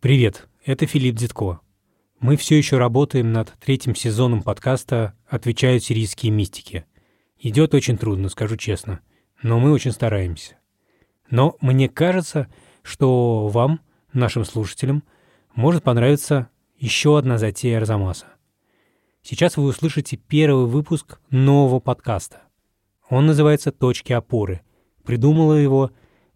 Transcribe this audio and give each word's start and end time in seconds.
Привет, 0.00 0.46
это 0.64 0.86
Филипп 0.86 1.16
Дзитко. 1.16 1.58
Мы 2.20 2.36
все 2.36 2.56
еще 2.56 2.78
работаем 2.78 3.32
над 3.32 3.54
третьим 3.58 3.96
сезоном 3.96 4.44
подкаста 4.44 5.14
«Отвечают 5.26 5.82
сирийские 5.82 6.30
мистики». 6.30 6.84
Идет 7.36 7.74
очень 7.74 7.98
трудно, 7.98 8.28
скажу 8.28 8.56
честно, 8.56 9.00
но 9.42 9.58
мы 9.58 9.72
очень 9.72 9.90
стараемся. 9.90 10.54
Но 11.30 11.56
мне 11.60 11.88
кажется, 11.88 12.46
что 12.82 13.48
вам, 13.48 13.80
нашим 14.12 14.44
слушателям, 14.44 15.02
может 15.56 15.82
понравиться 15.82 16.48
еще 16.76 17.18
одна 17.18 17.36
затея 17.36 17.78
Арзамаса. 17.78 18.26
Сейчас 19.20 19.56
вы 19.56 19.64
услышите 19.64 20.16
первый 20.16 20.66
выпуск 20.66 21.18
нового 21.30 21.80
подкаста. 21.80 22.42
Он 23.10 23.26
называется 23.26 23.72
«Точки 23.72 24.12
опоры». 24.12 24.60
Придумала 25.04 25.54
его 25.54 25.90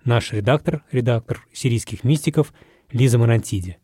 наш 0.04 0.32
редактор, 0.32 0.82
редактор 0.90 1.46
сирийских 1.52 2.02
мистиков– 2.02 2.52
Лиза 2.92 3.16
Марантиди. 3.16 3.78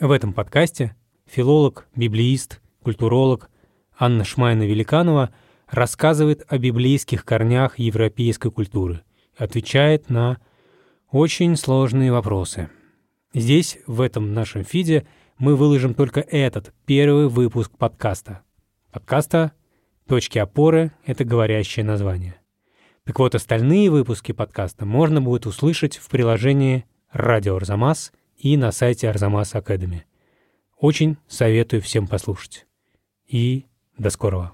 В 0.00 0.10
этом 0.10 0.32
подкасте 0.32 0.96
филолог, 1.26 1.86
библеист, 1.94 2.62
культуролог 2.82 3.50
Анна 3.98 4.22
Шмайна-Великанова 4.22 5.34
рассказывает 5.68 6.42
о 6.48 6.56
библейских 6.56 7.26
корнях 7.26 7.78
европейской 7.78 8.50
культуры, 8.50 9.02
отвечает 9.36 10.08
на 10.08 10.38
очень 11.10 11.56
сложные 11.56 12.10
вопросы. 12.10 12.70
Здесь, 13.34 13.80
в 13.86 14.00
этом 14.00 14.32
нашем 14.32 14.64
фиде, 14.64 15.06
мы 15.36 15.54
выложим 15.54 15.92
только 15.92 16.20
этот, 16.20 16.72
первый 16.86 17.28
выпуск 17.28 17.76
подкаста. 17.76 18.40
Подкаста 18.92 19.52
«Точки 20.08 20.38
опоры»— 20.38 20.90
это 21.04 21.24
говорящее 21.24 21.84
название. 21.84 22.36
Так 23.04 23.18
вот, 23.18 23.34
остальные 23.34 23.90
выпуски 23.90 24.32
подкаста 24.32 24.86
можно 24.86 25.20
будет 25.20 25.44
услышать 25.44 25.98
в 25.98 26.08
приложении 26.08 26.86
радио 27.12 27.56
Арзамас 27.56 28.12
и 28.36 28.56
на 28.56 28.72
сайте 28.72 29.08
Арзамас 29.08 29.54
Академи. 29.54 30.06
Очень 30.78 31.16
советую 31.26 31.82
всем 31.82 32.06
послушать. 32.06 32.66
И 33.26 33.66
до 33.98 34.10
скорого. 34.10 34.52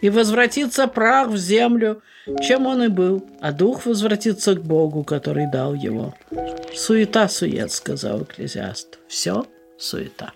И 0.00 0.10
возвратится 0.10 0.86
прах 0.88 1.28
в 1.28 1.36
землю, 1.36 2.02
чем 2.42 2.66
он 2.66 2.82
и 2.82 2.88
был, 2.88 3.24
а 3.40 3.52
дух 3.52 3.86
возвратится 3.86 4.54
к 4.54 4.62
Богу, 4.62 5.04
который 5.04 5.50
дал 5.50 5.74
его. 5.74 6.14
Суета-сует, 6.74 7.72
сказал 7.72 8.22
экклезиаст. 8.22 8.98
Все 9.08 9.46
суета. 9.78 10.32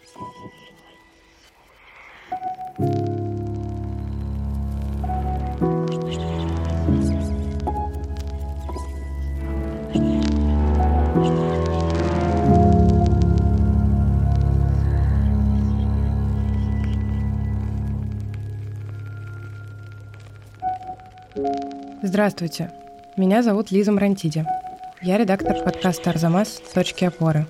Здравствуйте. 22.20 22.70
Меня 23.16 23.42
зовут 23.42 23.70
Лиза 23.70 23.92
Мрантиди. 23.92 24.44
Я 25.00 25.16
редактор 25.16 25.56
подкаста 25.64 26.10
«Арзамас. 26.10 26.60
Точки 26.74 27.06
опоры». 27.06 27.46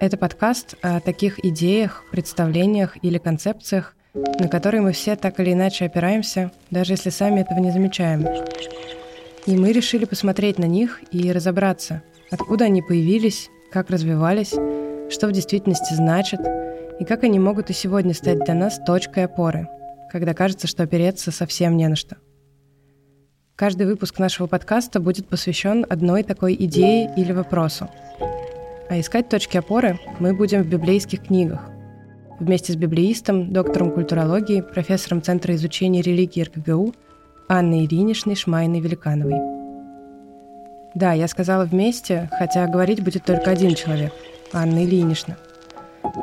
Это 0.00 0.16
подкаст 0.16 0.74
о 0.82 0.98
таких 0.98 1.38
идеях, 1.38 2.02
представлениях 2.10 2.96
или 3.04 3.16
концепциях, 3.18 3.94
на 4.12 4.48
которые 4.48 4.80
мы 4.80 4.90
все 4.90 5.14
так 5.14 5.38
или 5.38 5.52
иначе 5.52 5.84
опираемся, 5.84 6.50
даже 6.72 6.94
если 6.94 7.10
сами 7.10 7.42
этого 7.42 7.60
не 7.60 7.70
замечаем. 7.70 8.26
И 9.46 9.56
мы 9.56 9.70
решили 9.70 10.04
посмотреть 10.04 10.58
на 10.58 10.66
них 10.66 11.00
и 11.12 11.30
разобраться, 11.30 12.02
откуда 12.32 12.64
они 12.64 12.82
появились, 12.82 13.50
как 13.70 13.88
развивались, 13.88 14.50
что 15.12 15.28
в 15.28 15.32
действительности 15.32 15.94
значат, 15.94 16.40
и 16.98 17.04
как 17.04 17.22
они 17.22 17.38
могут 17.38 17.70
и 17.70 17.72
сегодня 17.72 18.14
стать 18.14 18.40
для 18.40 18.54
нас 18.54 18.80
точкой 18.84 19.26
опоры, 19.26 19.68
когда 20.10 20.34
кажется, 20.34 20.66
что 20.66 20.82
опереться 20.82 21.30
совсем 21.30 21.76
не 21.76 21.86
на 21.86 21.94
что. 21.94 22.16
Каждый 23.56 23.86
выпуск 23.86 24.18
нашего 24.18 24.48
подкаста 24.48 24.98
будет 24.98 25.28
посвящен 25.28 25.86
одной 25.88 26.24
такой 26.24 26.56
идее 26.58 27.08
или 27.16 27.30
вопросу. 27.30 27.88
А 28.90 28.98
искать 28.98 29.28
точки 29.28 29.56
опоры 29.56 30.00
мы 30.18 30.34
будем 30.34 30.64
в 30.64 30.66
библейских 30.66 31.22
книгах. 31.26 31.60
Вместе 32.40 32.72
с 32.72 32.76
библеистом, 32.76 33.52
доктором 33.52 33.92
культурологии, 33.92 34.60
профессором 34.60 35.22
Центра 35.22 35.54
изучения 35.54 36.02
религии 36.02 36.42
РКГУ 36.42 36.94
Анной 37.48 37.86
Иринишной 37.86 38.34
Шмайной-Великановой. 38.34 39.40
Да, 40.96 41.12
я 41.12 41.28
сказала 41.28 41.64
вместе, 41.64 42.28
хотя 42.36 42.66
говорить 42.66 43.04
будет 43.04 43.24
только 43.24 43.52
один 43.52 43.76
человек– 43.76 44.12
Анна 44.52 44.84
Ильинична. 44.84 45.36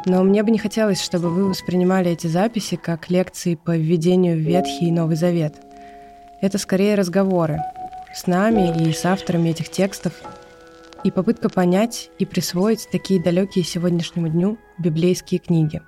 Но 0.06 0.22
мне 0.24 0.44
бы 0.44 0.52
не 0.52 0.60
хотелось, 0.60 1.02
чтобы 1.02 1.30
вы 1.30 1.48
воспринимали 1.48 2.12
эти 2.12 2.28
записи 2.28 2.76
как 2.76 3.10
лекции 3.10 3.56
по 3.56 3.78
введению 3.78 4.36
в 4.36 4.42
Ветхий 4.42 4.90
и 4.90 4.92
Новый 4.92 5.16
Завет– 5.16 5.56
это 6.42 6.58
скорее 6.58 6.96
разговоры 6.96 7.60
с 8.14 8.28
нами 8.28 8.90
и 8.90 8.92
с 8.92 9.06
авторами 9.06 9.50
этих 9.50 9.70
текстов, 9.70 10.14
и 11.04 11.12
попытка 11.12 11.50
понять 11.50 12.10
и 12.20 12.26
присвоить 12.26 12.90
такие 12.92 13.22
далекие 13.22 13.64
сегодняшнему 13.64 14.28
дню 14.28 14.58
библейские 14.78 15.40
книги. 15.40 15.82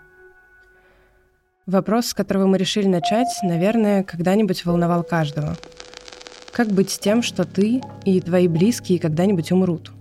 Вопрос, 1.65 2.07
с 2.07 2.13
которого 2.13 2.47
мы 2.47 2.57
решили 2.57 2.87
начать, 2.87 3.27
наверное, 3.41 4.03
когда-нибудь 4.03 4.65
волновал 4.65 5.03
каждого. 5.03 5.55
Как 6.51 6.67
быть 6.67 6.91
с 6.91 6.99
тем, 6.99 7.21
что 7.23 7.45
ты 7.45 7.81
и 8.05 8.21
твои 8.21 8.47
близкие 8.47 8.99
когда-нибудь 8.99 9.51
умрут? 9.51 9.91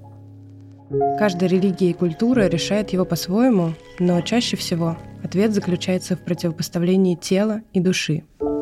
Каждая 1.19 1.49
религия 1.49 1.91
и 1.91 1.95
культура 1.95 2.49
решает 2.49 2.91
его 2.91 3.05
по-своему, 3.05 3.75
но 3.99 4.21
чаще 4.21 4.57
всего 4.57 4.99
ответ 5.25 5.55
заключается 5.55 6.17
в 6.17 6.21
противопоставлении 6.21 7.15
тела 7.15 7.63
и 7.73 7.81
души– 7.81 8.25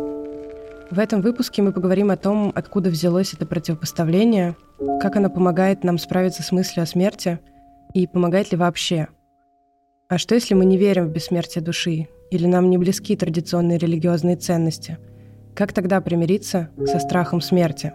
в 0.90 0.98
этом 0.98 1.20
выпуске 1.20 1.62
мы 1.62 1.72
поговорим 1.72 2.10
о 2.10 2.16
том, 2.16 2.52
откуда 2.54 2.90
взялось 2.90 3.32
это 3.32 3.46
противопоставление, 3.46 4.56
как 5.00 5.16
оно 5.16 5.30
помогает 5.30 5.84
нам 5.84 5.98
справиться 5.98 6.42
с 6.42 6.50
мыслью 6.50 6.82
о 6.82 6.86
смерти 6.86 7.38
и 7.94 8.06
помогает 8.06 8.50
ли 8.50 8.58
вообще. 8.58 9.08
А 10.08 10.18
что 10.18 10.34
если 10.34 10.54
мы 10.54 10.64
не 10.64 10.76
верим 10.76 11.06
в 11.06 11.12
бессмертие 11.12 11.62
души 11.62 12.08
или 12.30 12.46
нам 12.46 12.68
не 12.70 12.78
близки 12.78 13.16
традиционные 13.16 13.78
религиозные 13.78 14.36
ценности? 14.36 14.98
Как 15.54 15.72
тогда 15.72 16.00
примириться 16.00 16.70
со 16.86 16.98
страхом 16.98 17.40
смерти? 17.40 17.92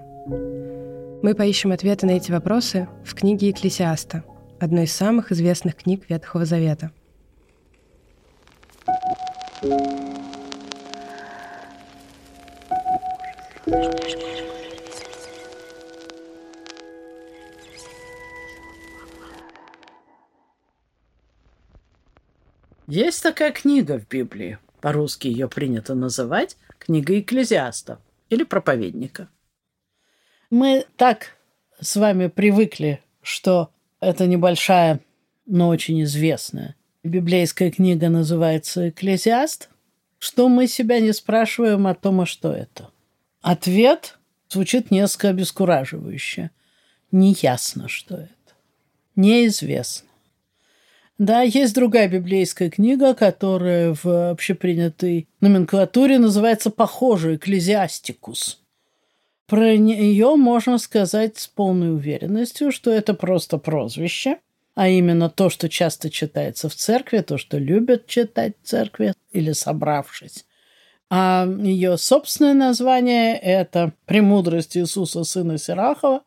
Мы 1.22 1.34
поищем 1.36 1.72
ответы 1.72 2.06
на 2.06 2.12
эти 2.12 2.32
вопросы 2.32 2.88
в 3.04 3.14
книге 3.16 3.50
Екклесиаста, 3.50 4.24
одной 4.60 4.86
из 4.86 4.94
самых 4.94 5.32
известных 5.32 5.76
книг 5.76 6.04
Ветхого 6.10 6.46
Завета. 6.46 6.92
thank 9.62 10.18
you 10.18 10.25
Есть 22.88 23.24
такая 23.24 23.52
книга 23.52 24.00
в 24.00 24.08
Библии. 24.08 24.58
По-русски 24.82 25.28
ее 25.28 25.48
принято 25.48 25.96
называть 25.96 26.58
книга 26.80 27.20
экклезиаста 27.20 28.00
или 28.30 28.44
проповедника. 28.44 29.30
Мы 30.50 30.86
так 30.98 31.36
с 31.80 31.96
вами 31.96 32.28
привыкли, 32.28 33.02
что 33.22 33.72
это 34.00 34.28
небольшая, 34.28 35.00
но 35.46 35.70
очень 35.70 36.04
известная 36.04 36.76
библейская 37.06 37.72
книга 37.72 38.10
называется 38.10 38.90
«Экклезиаст», 38.90 39.70
что 40.18 40.50
мы 40.50 40.68
себя 40.68 41.00
не 41.00 41.14
спрашиваем 41.14 41.88
о 41.88 41.94
том, 41.94 42.22
а 42.22 42.26
что 42.26 42.52
это. 42.52 42.90
Ответ 43.46 44.18
звучит 44.50 44.90
несколько 44.90 45.30
обескураживающе. 45.30 46.50
Неясно, 47.12 47.88
что 47.88 48.16
это. 48.16 48.56
Неизвестно. 49.16 50.10
Да, 51.20 51.42
есть 51.42 51.76
другая 51.76 52.08
библейская 52.08 52.72
книга, 52.72 53.14
которая 53.14 53.96
в 54.02 54.32
общепринятой 54.32 55.28
номенклатуре 55.42 56.18
называется 56.18 56.72
похоже 56.72 57.36
«Экклезиастикус». 57.36 58.64
Про 59.46 59.78
нее 59.78 60.36
можно 60.38 60.80
сказать 60.80 61.38
с 61.38 61.48
полной 61.48 61.94
уверенностью, 61.94 62.72
что 62.72 62.90
это 62.90 63.14
просто 63.14 63.60
прозвище, 63.60 64.40
а 64.74 64.90
именно 64.90 65.30
то, 65.30 65.52
что 65.52 65.70
часто 65.70 66.10
читается 66.10 66.68
в 66.68 66.74
церкви, 66.74 67.20
то, 67.20 67.38
что 67.38 67.60
любят 67.60 68.08
читать 68.08 68.54
в 68.64 68.68
церкви 68.68 69.14
или 69.32 69.52
собравшись 69.52 70.46
а 71.10 71.48
ее 71.48 71.98
собственное 71.98 72.54
название– 72.54 73.38
это 73.42 73.94
«Премудрость 74.06 74.76
Иисуса, 74.78 75.24
сына 75.24 75.58
Сирахова» 75.58 76.24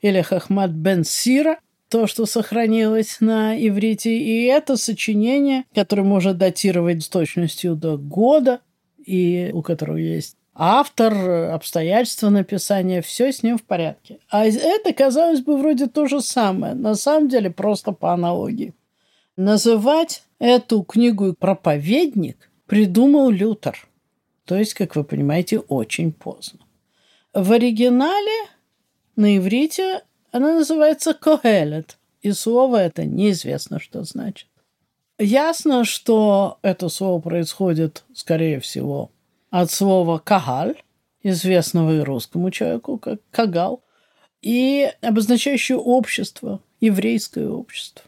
или 0.00 0.20
«Хахмат 0.22 0.70
бен 0.70 1.04
Сира», 1.04 1.58
то, 1.88 2.06
что 2.06 2.24
сохранилось 2.24 3.18
на 3.20 3.54
иврите. 3.54 4.16
И 4.16 4.46
это 4.46 4.78
сочинение, 4.78 5.64
которое 5.74 6.04
может 6.04 6.38
датировать 6.38 7.02
с 7.02 7.08
точностью 7.08 7.76
до 7.76 7.98
года, 7.98 8.60
и 9.04 9.50
у 9.52 9.60
которого 9.60 9.98
есть 9.98 10.36
автор, 10.54 11.12
обстоятельства 11.52 12.30
написания, 12.30 13.02
все 13.02 13.32
с 13.32 13.42
ним 13.42 13.58
в 13.58 13.62
порядке. 13.62 14.18
А 14.30 14.46
это, 14.46 14.92
казалось 14.92 15.40
бы, 15.40 15.56
вроде 15.56 15.86
то 15.86 16.06
же 16.06 16.20
самое. 16.20 16.74
На 16.74 16.94
самом 16.94 17.28
деле 17.28 17.50
просто 17.50 17.92
по 17.92 18.12
аналогии. 18.12 18.74
Называть 19.36 20.24
эту 20.38 20.82
книгу 20.82 21.34
«Проповедник» 21.38 22.50
придумал 22.66 23.30
Лютер. 23.30 23.86
То 24.44 24.56
есть, 24.56 24.74
как 24.74 24.96
вы 24.96 25.04
понимаете, 25.04 25.58
очень 25.58 26.12
поздно. 26.12 26.60
В 27.32 27.52
оригинале 27.52 28.48
на 29.16 29.36
иврите 29.36 30.02
она 30.30 30.54
называется 30.54 31.14
«Когелет», 31.14 31.98
и 32.22 32.32
слово 32.32 32.76
это 32.78 33.04
неизвестно, 33.04 33.80
что 33.80 34.04
значит. 34.04 34.48
Ясно, 35.18 35.84
что 35.84 36.58
это 36.62 36.88
слово 36.88 37.20
происходит, 37.20 38.04
скорее 38.14 38.60
всего, 38.60 39.10
от 39.50 39.70
слова 39.70 40.18
«кагаль», 40.18 40.82
известного 41.22 41.98
и 41.98 42.00
русскому 42.00 42.50
человеку 42.50 42.98
как 42.98 43.20
«кагал», 43.30 43.82
и 44.40 44.92
обозначающее 45.02 45.78
общество, 45.78 46.60
еврейское 46.80 47.48
общество. 47.48 48.04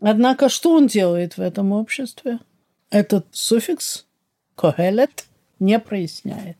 Однако, 0.00 0.48
что 0.48 0.72
он 0.74 0.86
делает 0.86 1.36
в 1.36 1.40
этом 1.40 1.72
обществе? 1.72 2.38
Этот 2.90 3.26
суффикс 3.32 4.06
«когелет» 4.58 5.26
не 5.60 5.78
проясняет. 5.78 6.58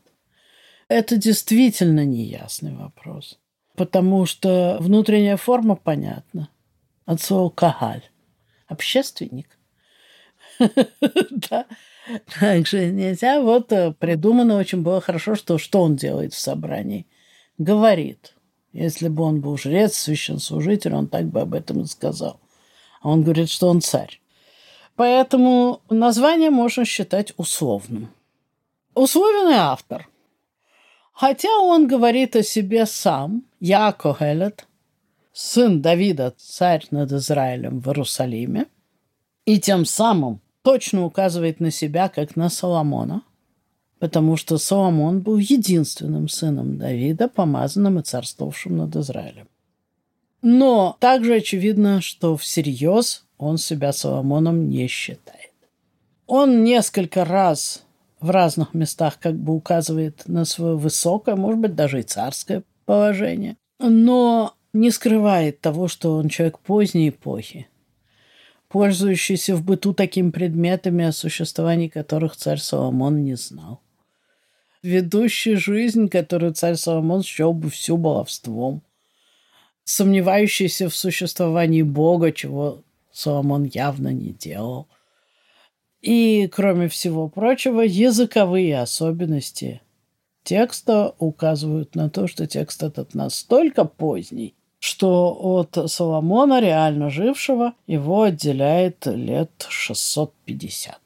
Это 0.87 1.17
действительно 1.17 2.05
неясный 2.05 2.73
вопрос, 2.73 3.37
потому 3.75 4.25
что 4.25 4.77
внутренняя 4.79 5.37
форма 5.37 5.75
понятна. 5.75 6.49
От 7.05 7.21
слова 7.21 7.49
«кагаль»– 7.49 8.03
общественник. 8.67 9.57
Да. 11.29 11.65
Также 12.39 12.87
нельзя. 12.91 13.39
Вот 13.39 13.71
э, 13.71 13.93
придумано 13.93 14.57
очень 14.57 14.81
было 14.81 14.99
хорошо, 14.99 15.35
что 15.35 15.59
что 15.59 15.81
он 15.81 15.95
делает 15.95 16.33
в 16.33 16.39
собрании. 16.39 17.05
Говорит. 17.59 18.33
Если 18.73 19.09
бы 19.09 19.23
он 19.23 19.41
был 19.41 19.57
жрец, 19.57 19.95
священслужитель, 19.95 20.93
он 20.93 21.07
так 21.07 21.25
бы 21.25 21.41
об 21.41 21.53
этом 21.53 21.81
и 21.81 21.85
сказал. 21.85 22.39
А 23.01 23.09
он 23.09 23.23
говорит, 23.23 23.49
что 23.49 23.67
он 23.67 23.81
царь. 23.81 24.19
Поэтому 24.99 25.79
название 25.89 26.49
можно 26.49 26.83
считать 26.83 27.31
условным. 27.37 28.09
Условный 28.95 29.55
автор. 29.55 30.09
Хотя 31.13 31.57
он 31.57 31.87
говорит 31.87 32.35
о 32.35 32.43
себе 32.43 32.85
сам, 32.85 33.45
я 33.61 33.93
Когелет, 33.93 34.67
сын 35.31 35.81
Давида, 35.81 36.33
царь 36.37 36.85
над 36.91 37.13
Израилем 37.13 37.79
в 37.79 37.87
Иерусалиме, 37.87 38.65
и 39.45 39.57
тем 39.61 39.85
самым 39.85 40.41
точно 40.63 41.05
указывает 41.05 41.61
на 41.61 41.71
себя, 41.71 42.09
как 42.09 42.35
на 42.35 42.49
Соломона, 42.49 43.21
потому 43.99 44.35
что 44.35 44.57
Соломон 44.57 45.21
был 45.21 45.37
единственным 45.37 46.27
сыном 46.27 46.77
Давида, 46.77 47.29
помазанным 47.29 47.99
и 47.99 48.03
царствовавшим 48.03 48.75
над 48.75 48.93
Израилем. 48.97 49.47
Но 50.41 50.95
также 50.99 51.35
очевидно, 51.35 52.01
что 52.01 52.37
всерьез 52.37 53.25
он 53.37 53.57
себя 53.57 53.91
Соломоном 53.91 54.69
не 54.69 54.87
считает. 54.87 55.51
Он 56.27 56.63
несколько 56.63 57.25
раз 57.25 57.83
в 58.19 58.29
разных 58.29 58.73
местах 58.73 59.17
как 59.19 59.35
бы 59.35 59.53
указывает 59.53 60.23
на 60.27 60.45
свое 60.45 60.75
высокое, 60.77 61.35
может 61.35 61.59
быть, 61.59 61.75
даже 61.75 61.99
и 61.99 62.03
царское 62.03 62.63
положение, 62.85 63.57
но 63.79 64.53
не 64.73 64.91
скрывает 64.91 65.61
того, 65.61 65.87
что 65.87 66.17
он 66.17 66.29
человек 66.29 66.59
поздней 66.59 67.09
эпохи, 67.09 67.67
пользующийся 68.67 69.55
в 69.55 69.63
быту 69.63 69.93
такими 69.93 70.31
предметами, 70.31 71.05
о 71.05 71.11
существовании 71.11 71.87
которых 71.87 72.35
царь 72.35 72.59
Соломон 72.59 73.23
не 73.23 73.35
знал. 73.35 73.81
Ведущий 74.83 75.55
жизнь, 75.55 76.07
которую 76.07 76.53
царь 76.53 76.75
Соломон 76.75 77.23
счел 77.23 77.53
бы 77.53 77.69
всю 77.69 77.97
баловством. 77.97 78.81
Сомневающийся 79.91 80.87
в 80.87 80.95
существовании 80.95 81.81
Бога, 81.81 82.31
чего 82.31 82.83
Соломон 83.11 83.63
явно 83.63 84.09
не 84.09 84.33
делал. 84.33 84.87
И, 85.99 86.47
кроме 86.53 86.89
всего 86.89 87.27
прочего, 87.27 87.81
языковые 87.81 88.81
особенности 88.81 89.81
текста 90.43 91.15
указывают 91.17 91.95
на 91.95 92.11
то, 92.11 92.27
что 92.27 92.45
текст 92.45 92.83
этот 92.83 93.15
настолько 93.15 93.83
поздний, 93.83 94.53
что 94.77 95.35
от 95.41 95.91
Соломона, 95.91 96.61
реально 96.61 97.09
жившего, 97.09 97.73
его 97.87 98.21
отделяет 98.21 99.07
лет 99.07 99.65
650. 99.69 100.99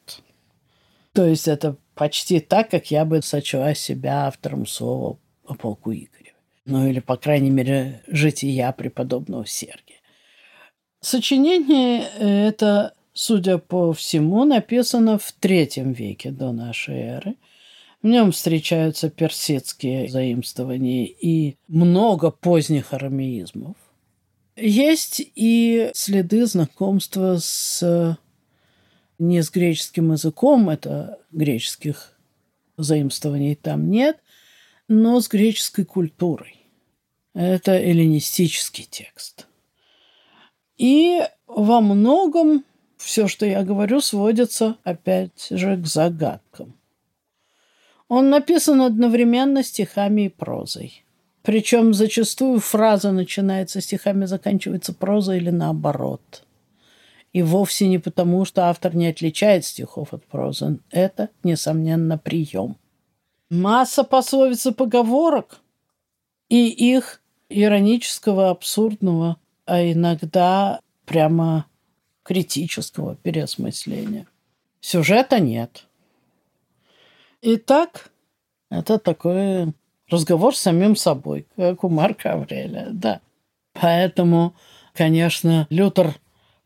То 1.13 1.25
есть 1.25 1.47
это 1.47 1.77
почти 1.95 2.41
так, 2.41 2.69
как 2.69 2.91
я 2.91 3.05
бы 3.05 3.21
сочла 3.21 3.73
себя 3.75 4.27
автором 4.27 4.67
слова 4.67 5.17
о 5.45 5.53
полку 5.53 5.93
Игореве. 5.93 6.22
Ну 6.65 6.87
или, 6.87 6.99
по 6.99 7.17
крайней 7.17 7.49
мере, 7.49 8.03
жития 8.07 8.71
преподобного 8.71 9.45
Сергия. 9.45 9.97
Сочинение 11.01 12.03
это, 12.19 12.93
судя 13.13 13.57
по 13.57 13.91
всему, 13.91 14.45
написано 14.45 15.17
в 15.17 15.31
третьем 15.33 15.91
веке 15.91 16.31
до 16.31 16.51
нашей 16.51 16.95
эры– 16.95 17.35
в 18.03 18.07
нем 18.07 18.33
встречаются 18.33 19.09
персидские 19.09 20.09
заимствования 20.09 21.05
и 21.05 21.55
много 21.69 22.31
поздних 22.31 22.93
арамеизмов. 22.93 23.77
Есть 24.57 25.21
и 25.35 25.89
следы 25.93 26.45
знакомства 26.45 27.37
с 27.39 28.17
не 29.19 29.41
с 29.41 29.49
греческим 29.49 30.11
языком, 30.11 30.69
это 30.69 31.17
греческих 31.31 32.17
заимствований 32.75 33.55
там 33.55 33.89
нет, 33.89 34.17
но 34.87 35.19
с 35.19 35.27
греческой 35.27 35.85
культурой. 35.85 36.67
Это 37.33 37.71
эллинистический 37.73 38.85
текст. 38.85 39.47
И 40.77 41.21
во 41.47 41.81
многом 41.81 42.63
все, 42.97 43.27
что 43.27 43.45
я 43.45 43.63
говорю, 43.63 44.01
сводится 44.01 44.77
опять 44.83 45.47
же 45.49 45.77
к 45.77 45.85
загадкам. 45.85 46.75
Он 48.07 48.29
написан 48.29 48.81
одновременно 48.81 49.63
стихами 49.63 50.23
и 50.23 50.29
прозой. 50.29 51.03
Причем 51.41 51.93
зачастую 51.93 52.59
фраза 52.59 53.11
начинается 53.11 53.81
стихами, 53.81 54.25
заканчивается 54.25 54.93
прозой 54.93 55.37
или 55.37 55.49
наоборот. 55.49 56.45
И 57.33 57.41
вовсе 57.41 57.87
не 57.87 57.97
потому, 57.97 58.45
что 58.45 58.69
автор 58.69 58.95
не 58.95 59.07
отличает 59.07 59.65
стихов 59.65 60.13
от 60.13 60.25
прозы. 60.25 60.79
Это, 60.91 61.29
несомненно, 61.43 62.17
прием. 62.17 62.77
Масса 63.53 64.03
пословиц 64.03 64.65
и 64.65 64.71
поговорок, 64.71 65.59
и 66.49 66.67
их 66.67 67.21
иронического, 67.49 68.49
абсурдного, 68.49 69.37
а 69.65 69.83
иногда 69.83 70.79
прямо 71.05 71.65
критического 72.23 73.15
переосмысления. 73.15 74.27
Сюжета 74.81 75.39
нет– 75.39 75.85
Итак, 77.45 78.09
это 78.71 78.97
такой 78.97 79.73
разговор 80.09 80.55
с 80.55 80.61
самим 80.61 80.95
собой, 80.95 81.45
как 81.57 81.83
у 81.83 81.89
Марка 81.89 82.31
Аврелия, 82.31 82.87
да. 82.93 83.19
Поэтому, 83.73 84.53
конечно, 84.93 85.67
Лютер 85.69 86.15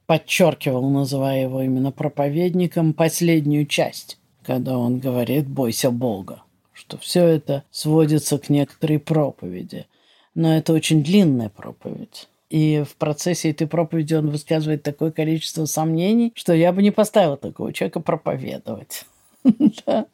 подчеркивал, 0.06 0.88
называя 0.88 1.42
его 1.42 1.64
именно 1.64 1.92
проповедником, 1.92 2.94
последнюю 2.94 3.66
часть, 3.66 4.20
когда 4.44 4.78
он 4.78 5.00
говорит 5.00 5.48
«бойся 5.48 5.90
Бога», 5.90 6.44
что 6.88 6.98
все 6.98 7.26
это 7.26 7.64
сводится 7.70 8.38
к 8.38 8.50
некоторой 8.50 9.00
проповеди. 9.00 9.88
Но 10.36 10.56
это 10.56 10.72
очень 10.72 11.04
длинная 11.04 11.50
проповедь. 11.50 12.30
И 12.50 12.84
в 12.90 12.96
процессе 12.96 13.52
этой 13.52 13.68
проповеди 13.68 14.14
он 14.14 14.30
высказывает 14.30 14.84
такое 14.84 15.12
количество 15.12 15.66
сомнений, 15.66 16.32
что 16.36 16.54
я 16.54 16.72
бы 16.72 16.82
не 16.82 16.92
поставила 16.92 17.36
такого 17.36 17.74
человека 17.74 18.00
проповедовать. 18.00 19.06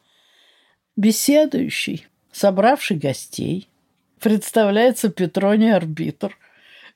Беседующий, 0.95 2.07
собравший 2.31 2.97
гостей, 2.97 3.67
представляется 4.19 5.09
Петроний 5.09 5.75
арбитр, 5.75 6.35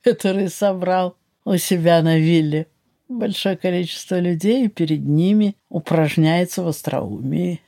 который 0.01 0.50
собрал 0.50 1.15
у 1.46 1.57
себя 1.57 2.01
на 2.01 2.17
вилле 2.17 2.65
большое 3.10 3.57
количество 3.57 4.19
людей, 4.19 4.65
и 4.65 4.69
перед 4.69 5.05
ними 5.05 5.55
упражняется 5.69 6.63
в 6.63 6.67
остроумии. 6.67 7.62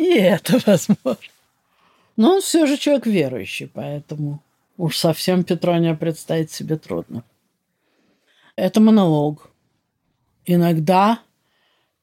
И 0.00 0.14
это 0.14 0.58
возможно. 0.66 1.18
Но 2.20 2.34
он 2.34 2.42
все 2.42 2.66
же 2.66 2.76
человек 2.76 3.06
верующий, 3.06 3.66
поэтому 3.66 4.42
уж 4.76 4.98
совсем 4.98 5.42
Петрония 5.42 5.94
представить 5.94 6.50
себе 6.50 6.76
трудно. 6.76 7.24
Это 8.56 8.78
монолог. 8.78 9.50
Иногда 10.44 11.20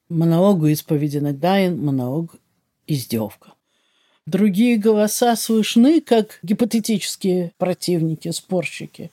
монолог 0.10 0.64
исповедь, 0.64 1.16
иногда 1.16 1.60
монолог 1.70 2.36
издевка. 2.88 3.54
Другие 4.26 4.78
голоса 4.78 5.36
слышны, 5.36 6.02
как 6.02 6.40
гипотетические 6.42 7.54
противники, 7.60 8.32
спорщики, 8.32 9.12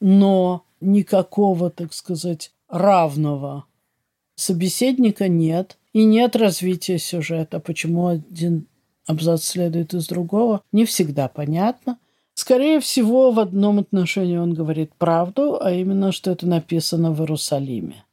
но 0.00 0.64
никакого, 0.80 1.68
так 1.68 1.92
сказать, 1.92 2.50
равного 2.66 3.66
собеседника 4.36 5.28
нет, 5.28 5.76
и 5.92 6.02
нет 6.04 6.34
развития 6.34 6.98
сюжета, 6.98 7.60
почему 7.60 8.06
один 8.06 8.66
абзац 9.10 9.44
следует 9.44 9.94
из 9.94 10.06
другого, 10.06 10.62
не 10.72 10.84
всегда 10.84 11.28
понятно. 11.28 11.98
Скорее 12.34 12.80
всего, 12.80 13.30
в 13.30 13.38
одном 13.38 13.80
отношении 13.80 14.36
он 14.36 14.54
говорит 14.54 14.92
правду, 14.96 15.58
а 15.60 15.72
именно, 15.72 16.10
что 16.12 16.30
это 16.30 16.46
написано 16.46 17.12
в 17.12 17.20
Иерусалиме. 17.20 18.04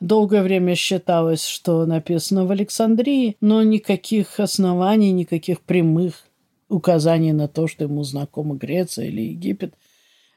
Долгое 0.00 0.42
время 0.42 0.74
считалось, 0.76 1.44
что 1.44 1.84
написано 1.84 2.46
в 2.46 2.50
Александрии, 2.50 3.36
но 3.42 3.62
никаких 3.62 4.40
оснований, 4.40 5.12
никаких 5.12 5.60
прямых 5.60 6.24
указаний 6.70 7.32
на 7.32 7.48
то, 7.48 7.66
что 7.66 7.84
ему 7.84 8.02
знакома 8.02 8.54
Греция 8.54 9.08
или 9.08 9.22
Египет, 9.22 9.74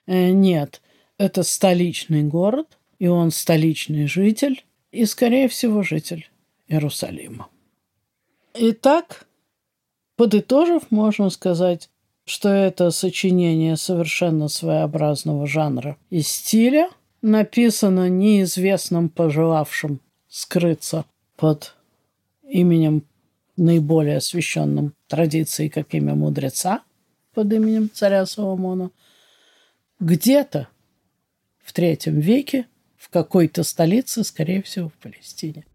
э, 0.06 0.32
нет. 0.32 0.82
Это 1.18 1.44
столичный 1.44 2.24
город, 2.24 2.78
и 3.00 3.08
он 3.08 3.32
столичный 3.32 4.08
житель, 4.08 4.66
и, 4.92 5.06
скорее 5.06 5.48
всего, 5.48 5.82
житель 5.82 6.28
Иерусалима. 6.68 7.48
Итак, 8.56 9.28
подытожив, 10.16 10.92
можно 10.92 11.30
сказать, 11.30 11.90
что 12.26 12.50
это 12.50 12.92
сочинение 12.92 13.78
совершенно 13.78 14.48
своеобразного 14.48 15.48
жанра 15.48 15.98
и 16.10 16.22
стиля– 16.22 16.90
написано 17.24 18.10
неизвестным, 18.10 19.10
пожелавшим 19.10 20.02
скрыться 20.28 21.06
под 21.38 21.76
именем 22.44 23.08
наиболее 23.56 24.18
освященным 24.18 24.94
традицией, 25.08 25.70
как 25.70 25.94
имя 25.96 26.14
мудреца, 26.14 26.84
под 27.34 27.52
именем 27.52 27.90
царя 27.92 28.26
Соломона, 28.26 28.92
где-то 30.00 30.68
в 31.64 31.72
третьем 31.72 32.20
веке 32.20 32.68
в 32.98 33.10
какой-то 33.10 33.64
столице, 33.64 34.24
скорее 34.24 34.62
всего, 34.62 34.90
в 34.90 34.94
Палестине. 34.94 35.66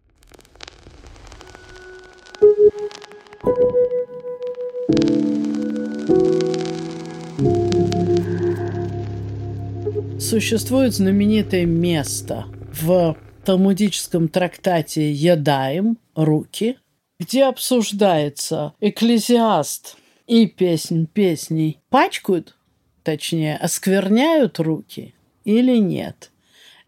Существует 10.29 10.93
знаменитое 10.93 11.65
место 11.65 12.45
в 12.71 13.17
талмудическом 13.47 14.29
трактате 14.29 15.11
«Ядаем» 15.11 15.97
«Руки», 16.15 16.77
где 17.19 17.45
обсуждается 17.45 18.75
экклезиаст 18.79 19.97
и 20.27 20.47
песнь 20.47 21.07
песней 21.07 21.81
пачкают, 21.89 22.59
точнее, 23.05 23.57
оскверняют 23.57 24.61
руки 24.61 25.15
или 25.45 25.79
нет. 25.79 26.31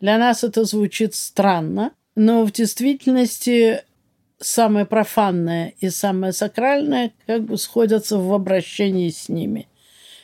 Для 0.00 0.18
нас 0.18 0.44
это 0.44 0.64
звучит 0.64 1.14
странно, 1.14 1.92
но 2.14 2.44
в 2.44 2.52
действительности 2.52 3.85
самое 4.38 4.85
профанное 4.85 5.73
и 5.80 5.88
самое 5.88 6.35
сакральное 6.35 7.12
как 7.26 7.44
бы 7.47 7.56
сходятся 7.56 8.18
в 8.18 8.35
обращении 8.35 9.09
с 9.09 9.30
ними. 9.30 9.66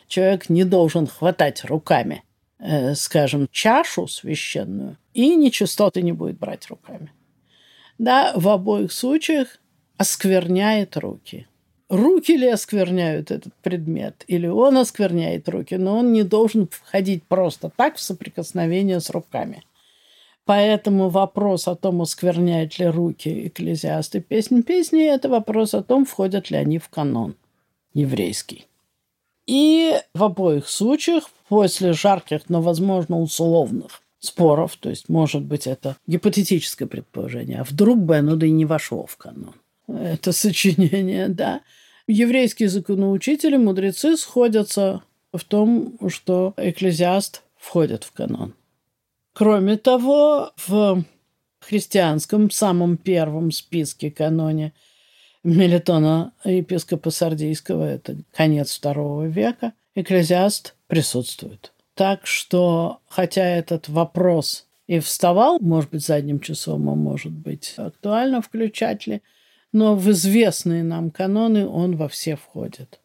Человек 0.07 0.51
не 0.51 0.65
должен 0.65 1.07
хватать 1.07 1.65
руками 1.65 2.23
э, 2.59 2.95
скажем, 2.95 3.49
чашу 3.51 4.07
священную, 4.07 4.97
и 5.15 5.35
нечистоты 5.35 6.03
не 6.03 6.13
будет 6.13 6.39
брать 6.39 6.67
руками. 6.69 7.13
Да, 7.99 8.33
в 8.35 8.49
обоих 8.49 8.93
случаях 8.93 9.59
оскверняет 9.97 10.97
руки. 10.97 11.47
Руки 11.89 12.37
ли 12.37 12.49
оскверняют 12.49 13.31
этот 13.31 13.55
предмет, 13.63 14.25
или 14.27 14.49
он 14.49 14.77
оскверняет 14.77 15.49
руки, 15.49 15.77
но 15.77 15.99
он 15.99 16.13
не 16.13 16.25
должен 16.25 16.69
входить 16.69 17.23
просто 17.23 17.71
так 17.75 17.97
в 17.97 18.01
соприкосновение 18.01 19.01
с 19.01 19.09
руками. 19.11 19.63
Поэтому 20.45 21.11
вопрос 21.11 21.69
о 21.69 21.77
том, 21.77 22.03
оскверняют 22.03 22.79
ли 22.79 22.87
руки 22.87 23.49
экклезиасты 23.49 24.21
песнь 24.21 24.63
песни, 24.63 25.05
это 25.05 25.29
вопрос 25.29 25.75
о 25.75 25.83
том, 25.83 26.05
входят 26.05 26.51
ли 26.51 26.57
они 26.57 26.79
в 26.79 26.89
канон 26.89 27.37
еврейский. 27.95 28.67
И 29.47 29.95
в 30.13 30.25
обоих 30.25 30.69
случаях 30.69 31.31
после 31.49 31.93
жарких, 31.93 32.49
но, 32.49 32.61
возможно, 32.61 33.21
условных 33.21 34.03
споров, 34.19 34.77
то 34.77 34.91
есть, 34.91 35.09
может 35.09 35.43
быть, 35.43 35.67
это 35.67 35.97
гипотетическое 36.07 36.89
предположение, 36.89 37.61
а 37.61 37.65
вдруг 37.65 37.99
бы 37.99 38.17
оно 38.17 38.37
да 38.37 38.47
и 38.47 38.51
не 38.51 38.65
вошло 38.65 39.07
в 39.07 39.17
канон. 39.17 39.55
Это 39.89 40.33
сочинение, 40.33 41.29
да. 41.31 41.61
Еврейские 42.09 42.69
законоучители, 42.69 43.57
мудрецы 43.57 44.17
сходятся 44.17 45.03
в 45.33 45.45
том, 45.45 45.99
что 46.09 46.55
экклезиаст 46.57 47.43
входит 47.57 48.05
в 48.05 48.13
канон. 48.13 48.55
Кроме 49.33 49.77
того, 49.77 50.53
в 50.57 51.05
христианском 51.61 52.51
самом 52.51 52.97
первом 52.97 53.51
списке 53.51 54.11
каноне 54.11 54.73
Мелитона 55.43 56.33
епископа 56.45 57.11
Сардийского, 57.11 57.85
это 57.85 58.17
конец 58.33 58.75
второго 58.75 59.27
века, 59.27 59.73
экклезиаст 59.97 60.77
присутствует. 60.87 61.73
Так 61.95 62.27
что, 62.27 63.01
хотя 63.09 63.45
этот 63.45 63.89
вопрос 63.89 64.69
и 64.87 65.01
вставал, 65.01 65.59
может 65.59 65.91
быть, 65.91 66.05
задним 66.05 66.39
числом, 66.39 66.89
а 66.91 66.95
может 66.95 67.33
быть, 67.33 67.75
актуально 67.77 68.43
включать 68.43 69.07
ли, 69.07 69.23
но 69.73 69.97
в 69.97 70.11
известные 70.11 70.85
нам 70.85 71.11
каноны 71.11 71.67
он 71.67 71.97
во 71.97 72.09
все 72.09 72.37
входит. 72.37 73.01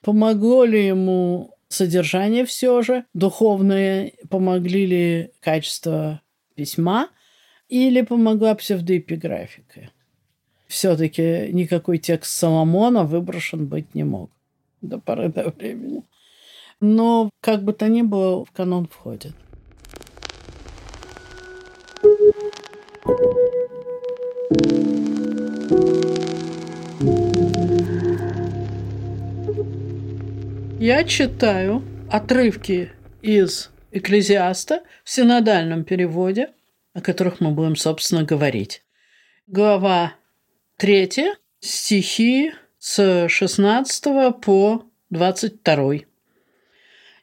Помогло 0.00 0.64
ли 0.64 0.84
ему 0.84 1.54
содержание 1.68 2.44
все 2.46 2.82
же, 2.82 3.04
духовное, 3.14 4.12
помогли 4.28 4.86
ли 4.86 5.30
качество 5.40 6.22
письма 6.54 7.10
или 7.68 8.00
помогла 8.00 8.54
псевдоэпиграфика? 8.54 9.90
Все-таки 10.66 11.50
никакой 11.52 11.98
текст 11.98 12.36
Соломона 12.36 13.04
выброшен 13.04 13.66
быть 13.66 13.94
не 13.94 14.04
мог 14.04 14.30
до 14.82 14.98
поры 14.98 15.28
до 15.28 15.50
времени 15.50 16.02
но 16.82 17.30
как 17.40 17.62
бы 17.62 17.72
то 17.72 17.88
ни 17.88 18.02
было, 18.02 18.44
в 18.44 18.50
канон 18.50 18.88
входит. 18.88 19.32
Я 30.80 31.04
читаю 31.04 31.84
отрывки 32.10 32.90
из 33.22 33.70
Экклезиаста 33.92 34.82
в 35.04 35.10
синодальном 35.10 35.84
переводе, 35.84 36.50
о 36.92 37.00
которых 37.00 37.40
мы 37.40 37.52
будем, 37.52 37.76
собственно, 37.76 38.24
говорить. 38.24 38.82
Глава 39.46 40.14
3, 40.78 41.34
стихи 41.60 42.52
с 42.84 43.28
16 43.28 44.04
по 44.42 44.84
22. 45.10 46.00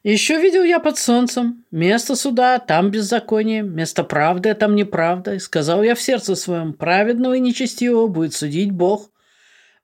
Еще 0.03 0.41
видел 0.41 0.63
я 0.63 0.79
под 0.79 0.97
солнцем 0.97 1.65
место 1.69 2.15
суда, 2.15 2.59
там 2.59 2.91
беззаконие, 2.91 3.61
место 3.61 4.05
правды, 4.05 4.51
а 4.51 4.55
там 4.55 4.73
неправда. 4.73 5.35
И 5.35 5.39
сказал 5.39 5.83
я 5.83 5.95
в 5.95 6.01
сердце 6.01 6.35
своем, 6.35 6.71
праведного 6.71 7.33
и 7.33 7.41
нечестивого 7.41 8.07
будет 8.07 8.33
судить 8.33 8.71
Бог, 8.71 9.11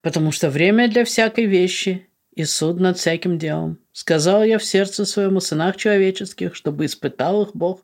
потому 0.02 0.32
что 0.32 0.50
время 0.50 0.88
для 0.88 1.04
всякой 1.04 1.44
вещи 1.44 2.08
и 2.34 2.46
суд 2.46 2.80
над 2.80 2.98
всяким 2.98 3.38
делом. 3.38 3.78
Сказал 3.92 4.46
я 4.46 4.60
в 4.60 4.64
сердце 4.64 5.04
своем 5.04 5.36
о 5.36 5.42
сынах 5.42 5.76
человеческих, 5.76 6.56
чтобы 6.56 6.86
испытал 6.86 7.44
их 7.44 7.50
Бог, 7.54 7.82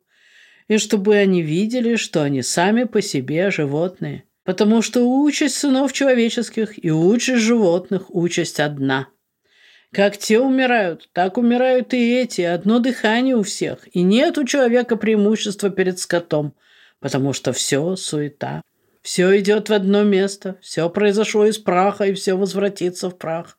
и 0.69 0.77
чтобы 0.77 1.17
они 1.17 1.41
видели, 1.41 1.97
что 1.97 2.23
они 2.23 2.41
сами 2.41 2.85
по 2.85 3.01
себе 3.01 3.51
животные. 3.51 4.23
Потому 4.43 4.81
что 4.81 5.01
участь 5.01 5.55
сынов 5.55 5.93
человеческих 5.93 6.83
и 6.83 6.91
участь 6.91 7.43
животных– 7.43 8.05
участь 8.09 8.59
одна– 8.59 9.07
как 9.93 10.17
те 10.17 10.39
умирают, 10.39 11.09
так 11.11 11.37
умирают 11.37 11.93
и 11.93 12.15
эти. 12.15 12.41
Одно 12.41 12.79
дыхание 12.79 13.35
у 13.35 13.43
всех. 13.43 13.79
И 13.93 14.03
нет 14.03 14.37
у 14.37 14.45
человека 14.45 14.95
преимущества 14.95 15.69
перед 15.69 15.99
скотом, 15.99 16.55
потому 17.01 17.33
что 17.33 17.51
все 17.51 17.97
суета. 17.97 18.61
Все 19.01 19.37
идет 19.39 19.67
в 19.67 19.73
одно 19.73 20.03
место, 20.03 20.57
все 20.61 20.89
произошло 20.89 21.45
из 21.45 21.57
праха, 21.57 22.05
и 22.05 22.13
все 22.13 22.35
возвратится 22.35 23.09
в 23.09 23.17
прах. 23.17 23.57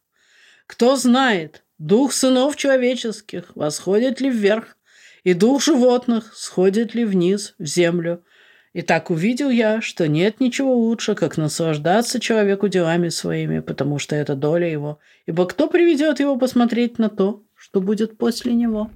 Кто 0.67 0.97
знает, 0.97 1.65
дух 1.79 2.15
сынов 2.15 2.57
человеческих 2.57 3.55
восходит 3.55 4.21
ли 4.21 4.31
вверх, 4.31 4.79
и 5.25 5.35
дух 5.35 5.63
животных 5.63 6.33
сходит 6.35 6.95
ли 6.95 7.05
вниз, 7.05 7.55
в 7.59 7.67
землю– 7.67 8.25
и 8.73 8.81
так 8.81 9.11
увидел 9.11 9.51
я, 9.51 9.83
что 9.83 10.09
нет 10.09 10.41
ничего 10.41 10.75
лучше, 10.75 11.15
как 11.15 11.37
наслаждаться 11.37 12.21
человеку 12.21 12.69
делами 12.69 13.11
своими, 13.11 13.61
потому 13.61 13.99
что 13.99 14.17
это 14.17 14.35
доля 14.35 14.71
его. 14.71 14.99
Ибо 15.27 15.47
кто 15.47 15.69
приведет 15.69 16.21
его 16.21 16.37
посмотреть 16.39 16.99
на 16.99 17.11
то, 17.11 17.43
что 17.55 17.81
будет 17.83 18.17
после 18.17 18.55
него? 18.55 18.91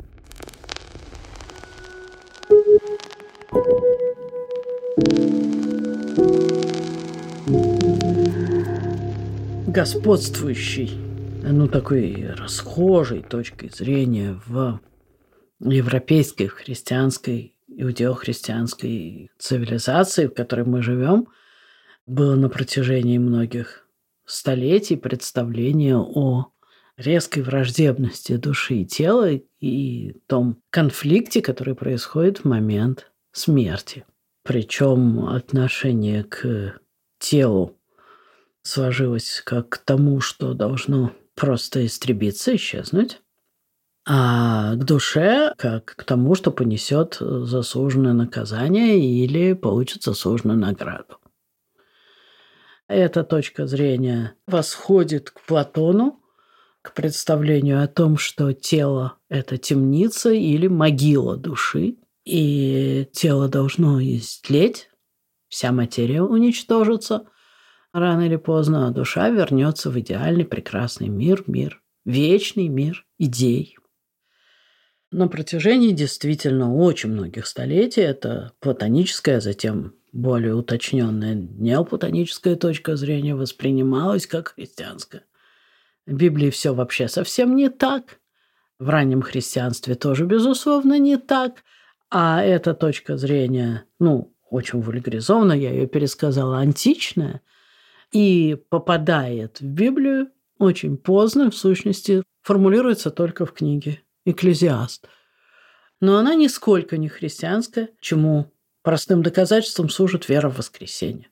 Господствующий, 9.67 10.99
ну 11.43 11.69
такой 11.69 12.33
расхожей 12.35 13.23
точкой 13.23 13.69
зрения 13.69 14.41
в 14.47 14.81
европейской, 15.61 16.47
христианской 16.47 17.56
иудео-христианской 17.77 19.31
цивилизации, 19.39 20.27
в 20.27 20.35
которой 20.35 20.65
мы 20.65 20.83
живем, 20.83 21.29
было 22.07 22.35
на 22.35 22.49
протяжении 22.49 23.19
многих 23.19 23.87
столетий 24.25 24.97
представление 24.97 25.97
о 25.97 26.53
резкой 26.97 27.43
враждебности 27.43 28.37
души 28.37 28.77
и 28.77 28.87
тела 28.87 29.31
и 29.61 30.17
том 30.27 30.63
конфликте, 30.71 31.43
который 31.43 31.75
происходит 31.75 32.39
в 32.39 32.45
момент 32.45 33.13
смерти. 33.33 34.05
Причем 34.43 35.27
отношение 35.29 36.25
к 36.25 36.81
телу 37.19 37.79
сложилось 38.63 39.43
как 39.45 39.69
к 39.69 39.79
тому, 39.79 40.21
что 40.21 40.55
должно 40.55 41.13
просто 41.35 41.85
истребиться, 41.85 42.57
исчезнуть, 42.57 43.21
а 44.09 44.77
к 44.77 44.85
душе 44.85 45.53
как 45.59 45.97
к 45.97 46.05
тому, 46.05 46.35
что 46.37 46.53
понесет 46.53 47.17
заслуженное 47.21 48.13
наказание 48.13 49.01
или 49.01 49.53
получит 49.53 50.05
заслуженную 50.05 50.59
награду. 50.59 51.19
Эта 52.89 53.25
точка 53.25 53.67
зрения 53.67 54.35
восходит 54.47 55.31
к 55.31 55.41
Платону, 55.41 56.21
к 56.83 56.95
представлению 56.95 57.83
о 57.83 57.89
том, 57.89 58.17
что 58.17 58.53
тело– 58.53 59.19
это 59.29 59.59
темница 59.59 60.31
или 60.31 60.69
могила 60.69 61.37
души, 61.37 61.97
и 62.25 63.09
тело 63.13 63.49
должно 63.49 64.01
истлеть, 64.01 64.89
вся 65.49 65.73
материя 65.73 66.23
уничтожится 66.23 67.27
рано 67.93 68.27
или 68.27 68.37
поздно, 68.37 68.87
а 68.87 68.91
душа 68.93 69.31
вернется 69.31 69.91
в 69.91 69.99
идеальный 69.99 70.45
прекрасный 70.45 71.09
мир, 71.09 71.43
мир, 71.49 71.83
вечный 72.05 72.69
мир 72.69 73.05
идей. 73.19 73.77
На 75.17 75.29
протяжении 75.29 75.93
действительно 75.93 76.77
очень 76.77 77.09
многих 77.09 77.47
столетий 77.47 78.03
это 78.03 78.53
платоническая, 78.61 79.41
затем 79.41 79.95
более 80.13 80.55
уточненная 80.55 81.35
неоплатоническая 81.35 82.55
точка 82.55 82.97
зрения 82.97 83.35
воспринималась 83.35 84.27
как 84.27 84.49
христианская. 84.49 85.23
В 86.05 86.13
Библии 86.13 86.51
все 86.51 86.75
вообще 86.75 87.09
совсем 87.09 87.57
не 87.57 87.71
так. 87.71 88.21
В 88.79 88.91
раннем 88.91 89.23
христианстве 89.23 89.95
тоже, 89.95 90.27
безусловно, 90.27 90.99
не 90.99 91.17
так. 91.17 91.65
А 92.11 92.43
эта 92.43 92.75
точка 92.75 93.17
зрения, 93.17 93.85
ну, 93.99 94.35
очень 94.51 94.83
вульгаризована, 94.83 95.55
я 95.55 95.71
ее 95.71 95.87
пересказала, 95.87 96.59
античная, 96.59 97.41
и 98.13 98.63
попадает 98.69 99.63
в 99.63 99.65
Библию 99.65 100.29
очень 100.59 100.99
поздно, 100.99 101.51
в 101.51 101.57
сущности, 101.57 102.23
формулируется 102.43 103.11
только 103.11 103.47
в 103.47 103.55
книге 103.55 104.03
«Экклезиаст». 104.27 105.09
Но 106.01 106.19
она 106.19 106.35
нисколько 106.35 106.99
не 106.99 107.09
христианская, 107.09 107.89
чему 108.01 108.53
простым 108.83 109.23
доказательством 109.23 109.89
служит 109.89 110.29
вера 110.29 110.51
в 110.51 110.59
воскресенье. 110.59 111.31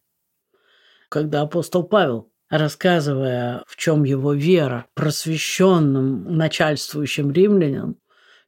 Когда 1.10 1.42
апостол 1.42 1.82
Павел 1.84 2.32
рассказывая, 2.50 3.62
в 3.66 3.76
чем 3.76 4.04
его 4.04 4.32
вера, 4.32 4.86
просвещенным 4.94 6.36
начальствующим 6.36 7.32
римлянам, 7.32 7.96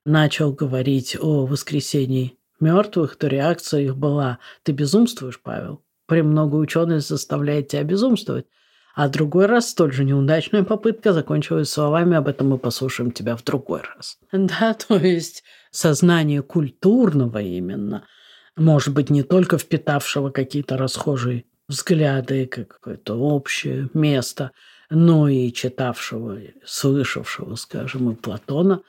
начал 0.04 0.52
говорить 0.52 1.16
о 1.20 1.46
воскресении 1.46 2.38
мертвых, 2.60 3.16
то 3.16 3.26
реакция 3.26 3.82
их 3.82 3.96
была 3.96 4.38
«Ты 4.62 4.72
безумствуешь, 4.72 5.40
Павел? 5.42 5.82
Премного 6.06 6.56
ученость 6.56 7.08
заставляет 7.08 7.68
тебя 7.68 7.82
безумствовать». 7.82 8.46
А 8.96 9.10
другой 9.10 9.44
раз 9.44 9.68
столь 9.68 9.92
же 9.92 10.04
неудачная 10.04 10.64
попытка 10.64 11.12
закончилась 11.12 11.68
словами 11.68 12.16
«об 12.16 12.28
этом 12.28 12.48
мы 12.48 12.56
послушаем 12.56 13.10
тебя 13.10 13.36
в 13.36 13.44
другой 13.44 13.82
раз». 13.82 14.16
Да, 14.32 14.72
то 14.72 14.96
есть 14.96 15.44
сознание 15.70 16.42
культурного 16.42 17.42
именно, 17.42 18.06
может 18.56 18.94
быть, 18.94 19.10
не 19.10 19.22
только 19.22 19.58
впитавшего 19.58 20.30
какие-то 20.30 20.78
расхожие 20.78 21.44
взгляды, 21.68 22.46
какое-то 22.46 23.16
общее 23.16 23.90
место, 23.92 24.52
но 24.88 25.28
и 25.28 25.52
читавшего, 25.52 26.38
слышавшего, 26.64 27.54
скажем, 27.56 28.10
и 28.10 28.14
Платона, 28.14 28.80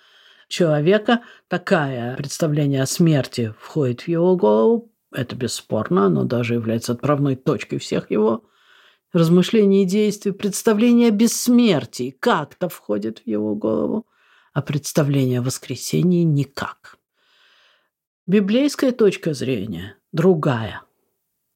человека, 0.48 1.20
такое 1.50 2.16
представление 2.16 2.84
о 2.84 2.86
смерти 2.86 3.54
входит 3.60 4.04
в 4.04 4.08
его 4.08 4.38
голову, 4.38 4.90
это 5.12 5.36
бесспорно, 5.36 6.06
оно 6.06 6.24
даже 6.24 6.54
является 6.54 6.94
отправной 6.94 7.36
точкой 7.36 7.80
всех 7.80 8.10
его 8.10 8.46
размышлений 9.14 9.84
и 9.84 9.88
действий, 9.88 10.32
представление 10.32 11.10
о 11.10 11.12
бессмертии 11.12 12.16
как-то 12.20 12.70
входит 12.70 13.20
в 13.20 13.28
его 13.28 13.56
голову, 13.56 14.08
а 14.54 14.62
представление 14.62 15.40
о 15.40 15.44
воскресении 15.44 16.24
никак. 16.24 16.98
Библейская 18.26 18.92
точка 18.92 19.34
зрения 19.34 19.98
другая– 20.12 20.82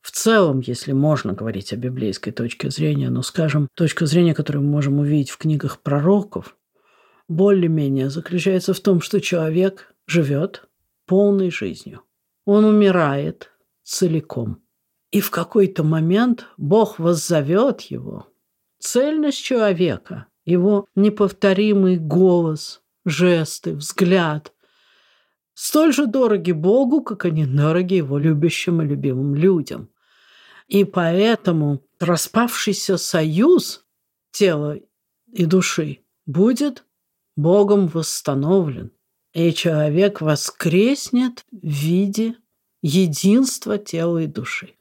в 0.02 0.10
целом, 0.12 0.62
если 0.62 0.94
можно 0.94 1.34
говорить 1.34 1.74
о 1.74 1.78
библейской 1.78 2.32
точке 2.32 2.72
зрения, 2.72 3.10
но, 3.10 3.22
скажем, 3.22 3.68
точка 3.76 4.08
зрения, 4.08 4.34
которую 4.34 4.66
мы 4.66 4.72
можем 4.72 5.00
увидеть 5.00 5.30
в 5.30 5.38
книгах 5.38 5.80
пророков, 5.82 6.58
более-менее 7.28 8.10
заключается 8.10 8.74
в 8.74 8.80
том, 8.80 9.00
что 9.00 9.22
человек 9.22 9.94
живет 10.08 10.68
полной 11.06 11.52
жизнью. 11.52 12.02
Он 12.46 12.66
умирает 12.66 13.52
целиком. 13.84 14.61
И 15.12 15.20
в 15.22 15.30
какой-то 15.30 15.84
момент 15.84 16.46
Бог 16.58 17.00
воззовет 17.00 17.82
его. 17.82 18.28
Цельность 18.80 19.44
человека, 19.44 20.28
его 20.46 20.88
неповторимый 20.96 21.98
голос, 21.98 22.82
жесты, 23.06 23.76
взгляд– 23.76 24.54
столь 25.62 25.94
же 25.94 26.08
дороги 26.08 26.52
Богу, 26.52 27.02
как 27.02 27.26
они 27.26 27.46
дороги 27.46 27.96
его 27.96 28.18
любящим 28.18 28.82
и 28.82 28.86
любимым 28.86 29.36
людям. 29.36 29.90
И 30.68 30.84
поэтому 30.86 31.84
распавшийся 32.00 32.98
союз 32.98 33.86
тела 34.32 34.80
и 35.32 35.46
души 35.46 36.00
будет 36.26 36.84
Богом 37.36 37.88
восстановлен. 37.88 38.92
И 39.34 39.54
человек 39.54 40.20
воскреснет 40.20 41.46
в 41.52 41.66
виде 41.66 42.36
единства 42.82 43.78
тела 43.78 44.24
и 44.24 44.28
души. 44.28 44.74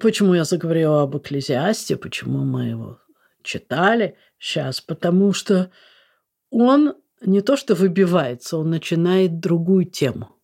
Почему 0.00 0.34
я 0.34 0.44
заговорила 0.44 1.02
об 1.02 1.16
экклезиасте, 1.16 1.96
почему 1.96 2.44
мы 2.44 2.64
его 2.64 2.98
читали 3.42 4.16
сейчас? 4.38 4.80
Потому 4.80 5.32
что 5.32 5.70
он 6.50 6.94
не 7.20 7.40
то 7.40 7.56
что 7.56 7.74
выбивается, 7.74 8.56
он 8.56 8.70
начинает 8.70 9.40
другую 9.40 9.84
тему. 9.84 10.36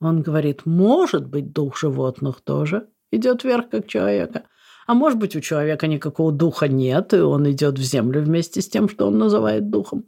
Он 0.00 0.22
говорит, 0.22 0.66
может 0.66 1.26
быть, 1.26 1.52
дух 1.52 1.78
животных 1.78 2.40
тоже– 2.40 2.88
идет 3.10 3.44
вверх 3.44 3.70
как 3.70 3.86
человека. 3.86 4.44
А 4.86 4.94
может 4.94 5.18
быть, 5.18 5.36
у 5.36 5.40
человека 5.40 5.86
никакого 5.86 6.32
духа 6.32 6.68
нет, 6.68 7.12
и 7.14 7.18
он 7.18 7.50
идет 7.50 7.78
в 7.78 7.82
землю 7.82 8.22
вместе 8.22 8.60
с 8.60 8.68
тем, 8.68 8.88
что 8.88 9.06
он 9.06 9.18
называет 9.18 9.70
духом. 9.70 10.04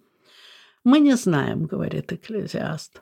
Мы 0.85 0.99
не 0.99 1.15
знаем, 1.15 1.67
говорит 1.67 2.13
Экклезиаст. 2.13 3.01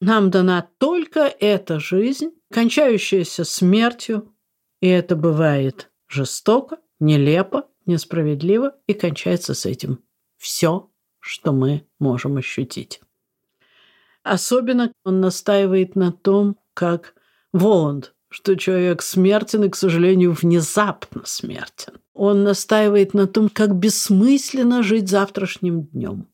Нам 0.00 0.30
дана 0.30 0.66
только 0.78 1.32
эта 1.38 1.78
жизнь, 1.78 2.30
кончающаяся 2.52 3.44
смертью, 3.44 4.34
и 4.80 4.88
это 4.88 5.16
бывает 5.16 5.90
жестоко, 6.08 6.78
нелепо, 6.98 7.68
несправедливо, 7.86 8.76
и 8.86 8.94
кончается 8.94 9.54
с 9.54 9.66
этим 9.66 10.02
все, 10.36 10.90
что 11.18 11.52
мы 11.52 11.86
можем 11.98 12.36
ощутить. 12.36 13.00
Особенно 14.22 14.92
он 15.04 15.20
настаивает 15.20 15.96
на 15.96 16.12
том, 16.12 16.58
как 16.74 17.14
Воланд 17.52 18.14
что 18.30 18.54
человек 18.54 19.02
смертен 19.02 19.64
и, 19.64 19.68
к 19.68 19.76
сожалению, 19.76 20.32
внезапно 20.32 21.22
смертен. 21.24 21.94
Он 22.14 22.44
настаивает 22.44 23.12
на 23.12 23.26
том, 23.26 23.48
как 23.48 23.74
бессмысленно 23.74 24.82
жить 24.82 25.08
завтрашним 25.08 25.86
днем. 25.86 26.28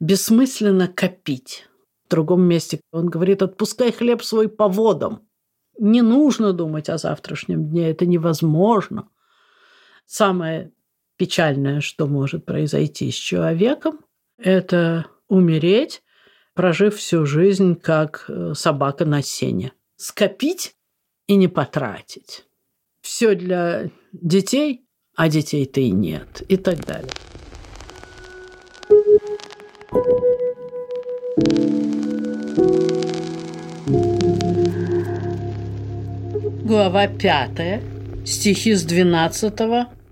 Бессмысленно 0.00 0.88
копить. 0.88 1.68
В 2.06 2.10
другом 2.10 2.42
месте 2.42 2.80
он 2.92 3.08
говорит, 3.08 3.42
отпускай 3.42 3.92
хлеб 3.92 4.22
свой 4.22 4.48
по 4.48 4.68
водам. 4.68 5.28
Не 5.78 6.02
нужно 6.02 6.52
думать 6.52 6.88
о 6.88 6.98
завтрашнем 6.98 7.68
дне, 7.68 7.90
это 7.90 8.06
невозможно. 8.06 9.08
Самое 10.06 10.72
печальное, 11.16 11.80
что 11.80 12.06
может 12.06 12.44
произойти 12.44 13.10
с 13.10 13.14
человеком, 13.14 14.00
это 14.36 15.06
умереть, 15.28 16.02
прожив 16.54 16.96
всю 16.96 17.26
жизнь 17.26 17.74
как 17.74 18.24
э, 18.28 18.52
собака 18.54 19.04
на 19.04 19.22
сене. 19.22 19.72
Скопить 19.96 20.76
и 21.26 21.36
не 21.36 21.48
потратить. 21.48 22.44
Все 23.00 23.34
для 23.34 23.90
детей, 24.12 24.86
а 25.16 25.28
детей-то 25.28 25.80
и 25.80 25.90
нет, 25.90 26.42
и 26.48 26.56
так 26.56 26.84
далее. 26.84 27.12
Глава 36.64 37.08
пятая, 37.08 37.82
стихи 38.24 38.72
с 38.72 38.84
12 38.84 39.52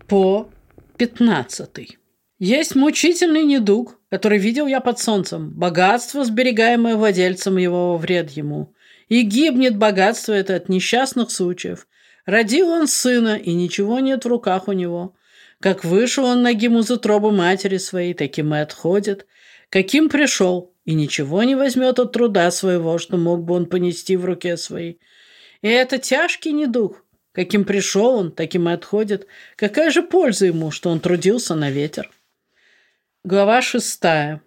по 0.07 0.51
15. 0.99 1.99
Есть 2.39 2.75
мучительный 2.75 3.45
недуг, 3.45 3.99
который 4.11 4.37
видел 4.37 4.67
я 4.67 4.81
под 4.81 4.99
солнцем, 4.99 5.51
богатство, 5.55 6.27
сберегаемое 6.27 6.97
владельцем 6.97 7.57
его 7.57 7.97
вред 7.97 8.33
ему, 8.33 8.75
и 9.09 9.23
гибнет 9.23 9.79
богатство 9.79 10.35
это 10.35 10.55
от 10.57 10.69
несчастных 10.69 11.31
случаев. 11.31 11.89
Родил 12.27 12.69
он 12.69 12.87
сына, 12.87 13.37
и 13.37 13.55
ничего 13.55 14.01
нет 14.01 14.27
в 14.27 14.29
руках 14.29 14.69
у 14.69 14.73
него. 14.73 15.15
Как 15.59 15.87
вышел 15.87 16.27
он 16.27 16.43
ногим 16.43 16.79
из 16.79 16.91
утробы 16.91 17.33
матери 17.33 17.79
своей, 17.79 18.13
таким 18.13 18.55
и 18.55 18.59
отходит. 18.59 19.27
Каким 19.71 20.11
пришел, 20.11 20.75
и 20.85 20.93
ничего 20.93 21.45
не 21.45 21.55
возьмет 21.55 21.99
от 21.99 22.13
труда 22.13 22.51
своего, 22.51 22.99
что 22.99 23.17
мог 23.17 23.43
бы 23.43 23.55
он 23.55 23.65
понести 23.65 24.17
в 24.17 24.27
руке 24.27 24.59
своей. 24.59 25.01
И 25.63 25.69
это 25.69 25.99
тяжкий 25.99 26.53
недуг. 26.53 27.05
Каким 27.33 27.65
пришел 27.65 28.17
он, 28.17 28.33
таким 28.33 28.69
и 28.69 28.73
отходит. 28.73 29.27
Какая 29.57 29.91
же 29.91 30.03
польза 30.03 30.47
ему, 30.47 30.71
что 30.71 30.91
он 30.91 31.01
трудился 31.01 31.55
на 31.55 31.71
ветер? 31.71 32.11
Глава 33.25 33.63
шестая. 33.63 34.43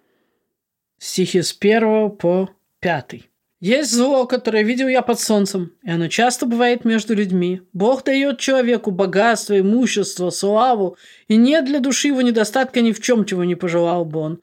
Стихи 0.99 1.41
с 1.41 1.51
первого 1.51 2.09
по 2.09 2.49
пятый. 2.79 3.29
Есть 3.61 3.93
зло, 3.93 4.27
которое 4.27 4.63
видел 4.63 4.87
я 4.87 5.01
под 5.01 5.19
солнцем, 5.19 5.73
и 5.81 5.89
оно 5.89 6.09
часто 6.09 6.45
бывает 6.45 6.85
между 6.85 7.15
людьми. 7.15 7.61
Бог 7.73 8.03
дает 8.03 8.37
человеку 8.37 8.91
богатство, 8.91 9.59
имущество, 9.59 10.29
славу, 10.29 10.97
и 11.27 11.37
нет 11.37 11.65
для 11.65 11.79
души 11.79 12.09
его 12.09 12.21
недостатка 12.21 12.81
ни 12.81 12.91
в 12.91 13.01
чем, 13.01 13.25
чего 13.25 13.43
не 13.43 13.55
пожелал 13.55 14.05
бы 14.05 14.19
он. 14.19 14.41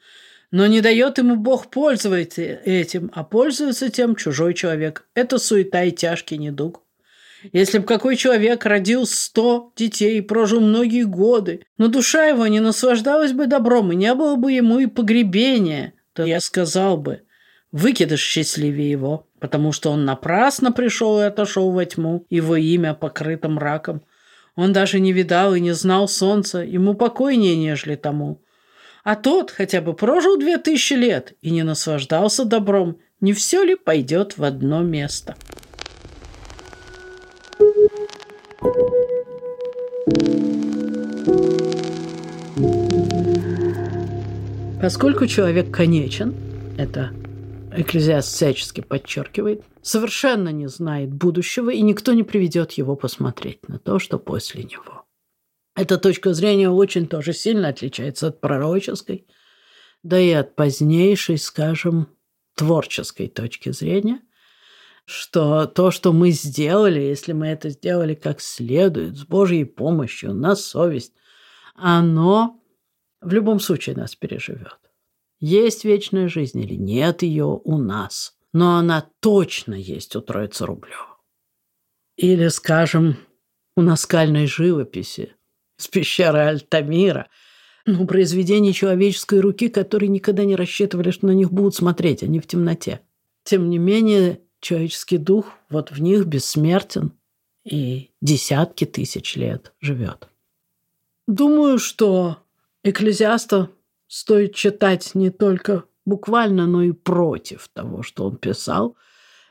Но 0.53 0.67
не 0.67 0.83
дает 0.83 1.17
ему 1.17 1.37
Бог 1.37 1.71
пользоваться 1.71 2.43
этим, 2.43 3.11
а 3.15 3.25
пользуется 3.25 3.89
тем 3.89 4.15
чужой 4.15 4.53
человек. 4.53 5.09
Это 5.15 5.39
суета 5.39 5.83
и 5.83 5.91
тяжкий 5.91 6.37
недуг. 6.37 6.83
Если 7.53 7.79
бы 7.79 7.87
какой 7.87 8.17
человек 8.17 8.67
родил 8.67 9.07
сто 9.07 9.73
детей 9.77 10.19
и 10.19 10.21
прожил 10.21 10.61
многие 10.61 11.05
годы, 11.05 11.65
но 11.79 11.89
душа 11.89 12.27
его 12.27 12.47
не 12.47 12.61
наслаждалась 12.61 13.33
бы 13.33 13.47
добром, 13.47 13.93
и 13.93 13.97
не 13.97 14.15
было 14.15 14.37
бы 14.37 14.53
ему 14.53 14.79
и 14.79 14.87
погребения, 14.87 15.95
то 16.13 16.25
я 16.25 16.39
сказал 16.39 16.99
бы, 16.99 17.23
выкидыш 17.73 18.21
счастливее 18.21 18.91
его, 18.91 19.27
потому 19.41 19.73
что 19.73 19.91
он 19.91 20.05
напрасно 20.05 20.71
пришел 20.71 21.19
и 21.19 21.25
отошел 21.25 21.71
во 21.71 21.85
тьму, 21.87 22.27
его 22.29 22.57
имя 22.57 22.93
покрыто 22.93 23.49
мраком. 23.49 24.03
Он 24.55 24.75
даже 24.75 25.01
не 25.01 25.13
видал 25.13 25.55
и 25.55 25.61
не 25.61 25.73
знал 25.73 26.09
солнца, 26.09 26.59
ему 26.59 26.95
покойнее, 26.95 27.57
нежели 27.57 27.97
тому. 27.97 28.43
А 29.05 29.17
тот 29.17 29.51
хотя 29.51 29.81
бы 29.81 29.95
прожил 29.95 30.39
две 30.39 30.59
тысячи 30.59 30.93
лет 30.95 31.35
и 31.41 31.51
не 31.51 31.63
наслаждался 31.63 32.45
добром, 32.45 32.99
не 33.21 33.33
все 33.33 33.63
ли 33.65 33.75
пойдет 33.75 34.39
в 34.39 34.45
одно 34.45 34.83
место? 34.83 35.37
Поскольку 44.81 45.27
человек 45.27 45.71
конечен, 45.71 46.35
это 46.77 47.13
Экклезиаст 47.75 48.29
всячески 48.29 48.83
подчеркивает, 48.83 49.63
совершенно 49.81 50.51
не 50.51 50.69
знает 50.69 51.11
будущего, 51.13 51.71
и 51.71 51.81
никто 51.81 52.13
не 52.13 52.23
приведет 52.23 52.73
его 52.73 52.97
посмотреть 52.97 53.67
на 53.67 53.79
то, 53.79 53.99
что 53.99 54.19
после 54.19 54.65
него. 54.65 55.02
Эта 55.75 55.99
точка 55.99 56.35
зрения 56.35 56.69
очень 56.69 57.07
тоже 57.07 57.33
сильно 57.33 57.69
отличается 57.69 58.29
от 58.29 58.41
пророческой, 58.41 59.27
да 60.03 60.19
и 60.19 60.31
от 60.33 60.55
позднейшей, 60.55 61.39
скажем, 61.39 62.09
творческой 62.55 63.29
точки 63.29 63.71
зрения, 63.71 64.21
что 65.07 65.67
то, 65.67 65.91
что 65.91 66.13
мы 66.13 66.31
сделали, 66.31 67.01
если 67.01 67.33
мы 67.33 67.49
это 67.49 67.71
сделали 67.71 68.15
как 68.15 68.41
следует, 68.41 69.17
с 69.17 69.25
Божьей 69.25 69.65
помощью, 69.65 70.35
на 70.35 70.55
совесть, 70.57 71.15
оно 71.75 72.61
в 73.21 73.33
любом 73.33 73.59
случае 73.59 73.97
нас 73.97 74.15
переживет. 74.15 74.79
Есть 75.41 75.85
вечная 75.85 76.29
жизнь 76.29 76.61
или 76.61 76.75
нет 76.75 77.23
ее 77.23 77.47
у 77.47 77.79
нас, 77.79 78.37
но 78.53 78.77
она 78.77 79.09
точно 79.21 79.75
есть 79.75 80.15
у 80.15 80.21
Троицы 80.21 80.67
Рублева. 80.67 81.19
Или, 82.17 82.49
скажем, 82.49 83.17
у 83.75 83.83
наскальной 83.83 84.47
живописи 84.47 85.35
с 85.83 85.89
пещеры 85.89 86.39
Альтамира, 86.39 87.29
ну, 87.85 88.07
произведений 88.07 88.73
человеческой 88.73 89.41
руки, 89.41 89.69
которые 89.69 90.09
никогда 90.09 90.45
не 90.45 90.57
рассчитывали, 90.57 91.11
что 91.11 91.27
на 91.27 91.33
них 91.33 91.53
будут 91.53 91.75
смотреть, 91.75 92.23
они 92.23 92.39
в 92.41 92.47
темноте. 92.47 93.01
Тем 93.45 93.69
не 93.71 93.79
менее, 93.79 94.41
человеческий 94.61 95.19
дух 95.19 95.47
вот 95.69 95.91
в 95.91 96.01
них 96.01 96.27
бессмертен 96.27 97.13
и 97.65 98.11
десятки 98.21 98.85
тысяч 98.85 99.37
лет 99.37 99.73
живет. 99.81 100.29
Думаю, 101.27 101.79
что 101.79 102.39
Экклезиаста 102.85 103.71
стоит 104.09 104.55
читать 104.55 105.15
не 105.15 105.31
только 105.31 105.85
буквально, 106.05 106.67
но 106.67 106.83
и 106.83 106.93
против 106.93 107.69
того, 107.73 108.03
что 108.03 108.27
он 108.27 108.37
писал. 108.37 108.97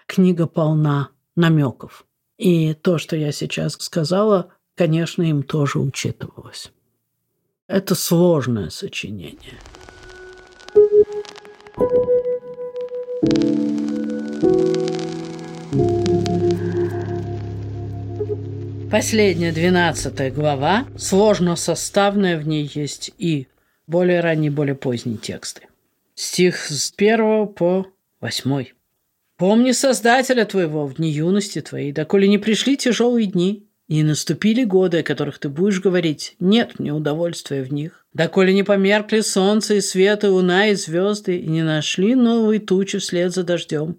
Книга 0.05 0.47
полна 0.47 1.09
намеков. 1.35 2.05
И 2.37 2.73
то, 2.73 2.97
что 2.97 3.15
я 3.15 3.31
сейчас 3.31 3.73
сказала, 3.73 4.53
конечно, 4.81 5.21
им 5.21 5.43
тоже 5.43 5.77
учитывалось. 5.77 6.71
Это 7.67 7.93
сложное 7.93 8.71
сочинение. 8.71 9.59
Последняя, 18.89 19.51
двенадцатая 19.51 20.31
глава, 20.31 20.87
сложно 20.97 21.55
составная, 21.55 22.39
в 22.39 22.47
ней 22.47 22.67
есть 22.73 23.13
и 23.19 23.49
более 23.85 24.21
ранние, 24.21 24.49
более 24.49 24.73
поздние 24.73 25.17
тексты. 25.17 25.67
Стих 26.15 26.65
с 26.65 26.89
первого 26.89 27.45
по 27.45 27.85
восьмой. 28.19 28.73
«Помни 29.37 29.73
Создателя 29.73 30.45
твоего 30.45 30.87
в 30.87 30.95
дни 30.95 31.11
юности 31.11 31.61
твоей, 31.61 31.91
доколе 31.91 32.27
не 32.27 32.39
пришли 32.39 32.77
тяжелые 32.77 33.27
дни, 33.27 33.67
и 33.91 34.03
наступили 34.03 34.63
годы, 34.63 34.99
о 34.99 35.03
которых 35.03 35.37
ты 35.37 35.49
будешь 35.49 35.81
говорить, 35.81 36.37
нет 36.39 36.79
мне 36.79 36.93
удовольствия 36.93 37.61
в 37.61 37.73
них, 37.73 38.05
доколе 38.13 38.53
не 38.53 38.63
померкли 38.63 39.19
солнце 39.19 39.75
и 39.75 39.81
свет, 39.81 40.23
и 40.23 40.27
луна, 40.27 40.67
и 40.67 40.75
звезды, 40.75 41.35
и 41.35 41.45
не 41.45 41.61
нашли 41.61 42.15
новые 42.15 42.61
тучи 42.61 42.99
вслед 42.99 43.33
за 43.33 43.43
дождем, 43.43 43.97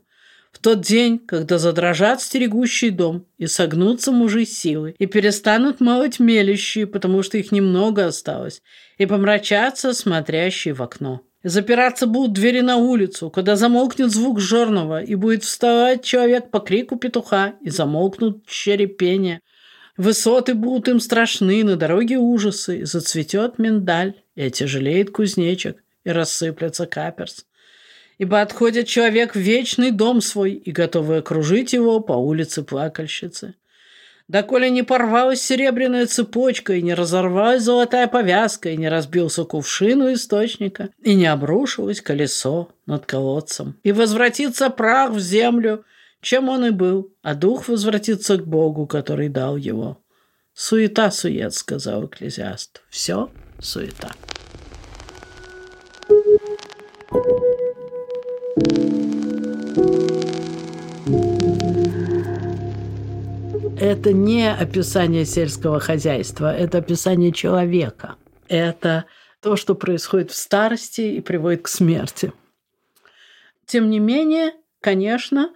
в 0.51 0.61
тот 0.61 0.81
день, 0.81 1.19
когда 1.19 1.59
задрожат 1.59 2.23
стерегущий 2.23 2.89
дом, 2.89 3.27
и 3.37 3.47
согнутся 3.47 4.13
мужи 4.13 4.47
силы, 4.47 4.95
и 4.99 5.05
перестанут 5.05 5.81
молоть 5.81 6.19
мелющие, 6.19 6.87
потому 6.87 7.23
что 7.23 7.37
их 7.37 7.53
немного 7.53 8.07
осталось, 8.07 8.63
и 8.97 9.05
помрачатся 9.05 9.93
смотрящие 9.93 10.73
в 10.73 10.83
окно. 10.83 11.21
Запираться 11.45 12.07
будут 12.07 12.33
двери 12.33 12.61
на 12.61 12.79
улицу, 12.79 13.29
когда 13.29 13.57
замолкнет 13.57 14.11
звук 14.11 14.41
жорного, 14.41 15.03
и 15.03 15.17
будет 15.17 15.45
вставать 15.45 16.03
человек 16.03 16.51
по 16.51 16.61
крику 16.61 16.97
петуха, 16.97 17.57
и 17.61 17.69
замолкнут 17.69 18.47
черепения. 18.47 19.43
Высоты 20.03 20.55
будут 20.55 20.89
им 20.89 20.99
страшны, 20.99 21.63
на 21.63 21.77
дороге 21.77 22.19
ужасы, 22.19 22.81
и 22.81 22.85
зацветет 22.85 23.61
миндаль, 23.61 24.15
и 24.35 24.43
отяжелеет 24.43 25.13
кузнечик, 25.13 25.77
и 26.03 26.11
рассыплется 26.11 26.87
каперс. 26.87 27.47
Ибо 28.19 28.41
отходит 28.41 28.89
человек 28.89 29.37
в 29.37 29.39
вечный 29.39 29.93
дом 29.93 30.21
свой 30.21 30.55
и 30.55 30.73
готовый 30.73 31.19
окружить 31.19 31.73
его 31.73 32.01
по 32.01 32.15
улице 32.15 32.65
плакальщицы. 32.65 33.55
Доколе 34.27 34.71
не 34.71 34.83
порвалась 34.83 35.41
серебряная 35.41 36.07
цепочка, 36.07 36.73
и 36.73 36.83
не 36.83 36.95
разорвалась 36.95 37.63
золотая 37.63 38.09
повязка, 38.09 38.71
и 38.71 38.77
не 38.77 38.89
разбился 38.89 39.45
кувшин 39.45 40.03
у 40.03 40.13
источника, 40.13 40.89
и 41.05 41.15
не 41.15 41.27
обрушилось 41.27 42.01
колесо 42.01 42.71
над 42.87 43.07
колодцем, 43.07 43.79
и 43.85 43.93
возвратится 43.93 44.69
прах 44.69 45.13
в 45.13 45.21
землю, 45.21 45.85
чем 46.23 46.49
он 46.49 46.65
и 46.65 46.71
был, 46.71 47.13
а 47.23 47.35
дух 47.35 47.69
возвратится 47.69 48.39
к 48.39 48.47
Богу, 48.47 48.87
который 48.87 49.29
дал 49.29 49.57
его. 49.57 49.99
«Суета-сует»,— 50.55 51.53
сказал 51.55 52.07
экклезиаст. 52.07 52.83
«Все 52.89 53.31
суета». 53.59 54.13
Это 63.81 64.13
не 64.13 64.49
описание 64.49 65.25
сельского 65.25 65.81
хозяйства, 65.81 66.55
это 66.55 66.79
описание 66.79 67.33
человека. 67.33 68.15
Это 68.47 69.07
то, 69.41 69.57
что 69.57 69.75
происходит 69.75 70.31
в 70.31 70.37
старости 70.37 71.01
и 71.01 71.21
приводит 71.21 71.63
к 71.63 71.69
смерти. 71.69 72.33
Тем 73.67 73.91
не 73.91 73.99
менее, 73.99 74.53
конечно, 74.81 75.51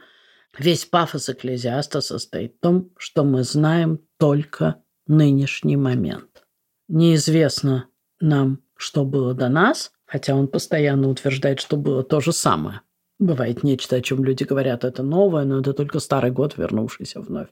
весь 0.59 0.85
пафос 0.85 1.29
экклезиаста 1.29 2.01
состоит 2.01 2.57
в 2.57 2.61
том, 2.61 2.90
что 2.97 3.25
мы 3.25 3.42
знаем 3.42 4.01
только 4.19 4.83
нынешний 5.07 5.77
момент. 5.77 6.45
Неизвестно 6.88 7.88
нам, 8.21 8.61
что 8.77 9.05
было 9.05 9.35
до 9.35 9.49
нас, 9.49 9.92
хотя 10.05 10.35
он 10.35 10.49
постоянно 10.49 11.09
утверждает, 11.09 11.61
что 11.61 11.77
было 11.77 12.03
то 12.03 12.21
же 12.21 12.33
самое. 12.33 12.83
Бывает 13.19 13.62
нечто, 13.62 13.97
о 13.97 14.01
чем 14.01 14.25
люди 14.25 14.45
говорят, 14.45 14.85
это 14.85 15.03
новое, 15.03 15.45
но 15.45 15.61
это 15.61 15.73
только 15.73 16.01
старый 16.01 16.31
год, 16.31 16.57
вернувшийся 16.57 17.21
вновь. 17.21 17.49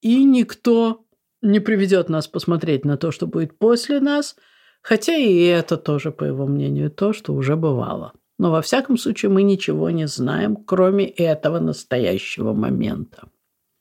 И 0.00 0.24
никто 0.24 1.04
не 1.40 1.60
приведет 1.60 2.08
нас 2.08 2.26
посмотреть 2.26 2.84
на 2.84 2.96
то, 2.96 3.12
что 3.12 3.26
будет 3.26 3.58
после 3.58 4.00
нас, 4.00 4.36
хотя 4.82 5.14
и 5.14 5.44
это 5.44 5.76
тоже, 5.76 6.10
по 6.10 6.24
его 6.24 6.46
мнению, 6.46 6.90
то, 6.90 7.12
что 7.12 7.32
уже 7.32 7.56
бывало. 7.56 8.12
Но 8.38 8.50
во 8.50 8.60
всяком 8.62 8.98
случае 8.98 9.30
мы 9.30 9.42
ничего 9.42 9.90
не 9.90 10.06
знаем, 10.06 10.56
кроме 10.56 11.08
этого 11.08 11.58
настоящего 11.58 12.52
момента. 12.52 13.28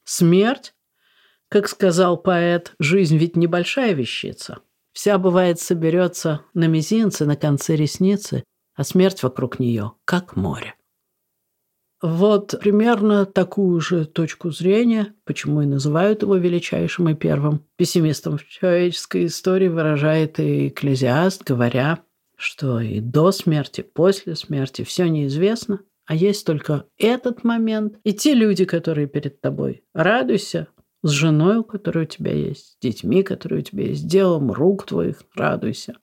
Смерть, 0.05 0.73
как 1.49 1.67
сказал 1.67 2.17
поэт, 2.17 2.73
жизнь 2.79 3.17
ведь 3.17 3.35
небольшая 3.35 3.93
вещица. 3.93 4.59
Вся, 4.93 5.17
бывает, 5.17 5.59
соберется 5.59 6.41
на 6.53 6.67
мизинце, 6.67 7.25
на 7.25 7.35
конце 7.35 7.75
ресницы, 7.75 8.43
а 8.75 8.83
смерть 8.83 9.23
вокруг 9.23 9.59
нее, 9.59 9.93
как 10.05 10.35
море. 10.35 10.75
Вот 12.01 12.55
примерно 12.59 13.25
такую 13.25 13.79
же 13.79 14.05
точку 14.05 14.51
зрения, 14.51 15.13
почему 15.23 15.61
и 15.61 15.65
называют 15.65 16.21
его 16.21 16.35
величайшим 16.35 17.09
и 17.09 17.15
первым 17.15 17.65
пессимистом 17.77 18.37
в 18.37 18.47
человеческой 18.47 19.25
истории, 19.25 19.69
выражает 19.69 20.39
и 20.39 20.67
экклезиаст, 20.67 21.43
говоря, 21.43 21.99
что 22.45 22.79
и 22.79 22.99
до 22.99 23.31
смерти, 23.31 23.81
после 23.81 24.35
смерти 24.35 24.83
все 24.83 25.07
неизвестно, 25.07 25.81
а 26.05 26.15
есть 26.15 26.45
только 26.45 26.85
этот 26.97 27.43
момент 27.43 27.97
и 28.03 28.13
те 28.13 28.35
люди, 28.35 28.65
которые 28.65 29.07
перед 29.07 29.41
тобой. 29.41 29.83
Радуйся 29.93 30.67
с 31.01 31.09
женой, 31.09 31.57
у 31.57 31.63
которой 31.63 32.03
у 32.03 32.07
тебя 32.07 32.33
есть, 32.33 32.73
с 32.73 32.77
детьми, 32.79 33.23
которые 33.23 33.59
у 33.59 33.63
тебя 33.63 33.87
есть, 33.87 34.07
делом 34.07 34.51
рук 34.51 34.85
твоих 34.85 35.23
радуйся. 35.35 35.97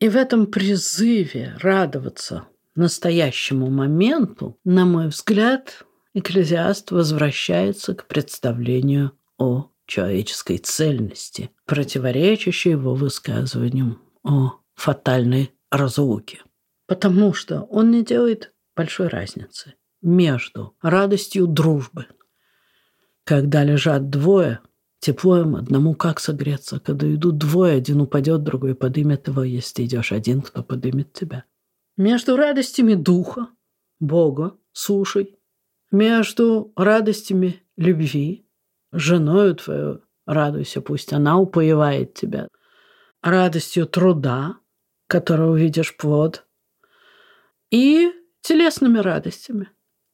И 0.00 0.08
в 0.08 0.16
этом 0.16 0.46
призыве 0.46 1.56
радоваться 1.60 2.48
настоящему 2.74 3.70
моменту, 3.70 4.58
на 4.64 4.84
мой 4.84 5.08
взгляд, 5.08 5.84
экклезиаст 6.12 6.90
возвращается 6.90 7.94
к 7.94 8.06
представлению 8.06 9.12
о 9.38 9.70
человеческой 9.86 10.58
цельности, 10.58 11.50
противоречащей 11.66 12.72
его 12.72 12.94
высказываниям 12.94 14.02
о 14.24 14.54
фатальной 14.74 15.52
разлуке. 15.70 16.42
Потому 16.86 17.34
что 17.34 17.62
он 17.62 17.90
не 17.90 18.04
делает 18.04 18.52
большой 18.74 19.08
разницы 19.08 19.74
между 20.00 20.76
радостью 20.80 21.46
дружбы, 21.46 22.06
когда 23.24 23.64
лежат 23.64 24.08
двое, 24.08 24.60
тепло 25.00 25.40
им 25.40 25.56
одному 25.56 25.94
как 25.94 26.20
согреться, 26.20 26.80
когда 26.80 27.12
идут 27.12 27.38
двое, 27.38 27.74
один 27.74 28.00
упадет, 28.00 28.42
другой 28.42 28.74
подымет 28.74 29.28
его, 29.28 29.42
если 29.42 29.84
идешь 29.84 30.12
один, 30.12 30.40
кто 30.40 30.62
подымет 30.62 31.12
тебя. 31.12 31.44
Между 31.96 32.36
радостями 32.36 32.94
духа, 32.94 33.48
Бога, 34.00 34.56
сушей, 34.72 35.38
между 35.90 36.72
радостями 36.76 37.62
любви, 37.76 38.46
женою 38.92 39.56
твою 39.56 40.02
радуйся, 40.24 40.80
пусть 40.80 41.12
она 41.12 41.38
упоевает 41.38 42.14
тебя, 42.14 42.48
радостью 43.22 43.86
труда, 43.86 44.56
которого 45.08 45.52
увидишь 45.52 45.96
плод, 45.96 46.46
и 47.70 48.12
телесными 48.42 48.98
радостями. 48.98 49.70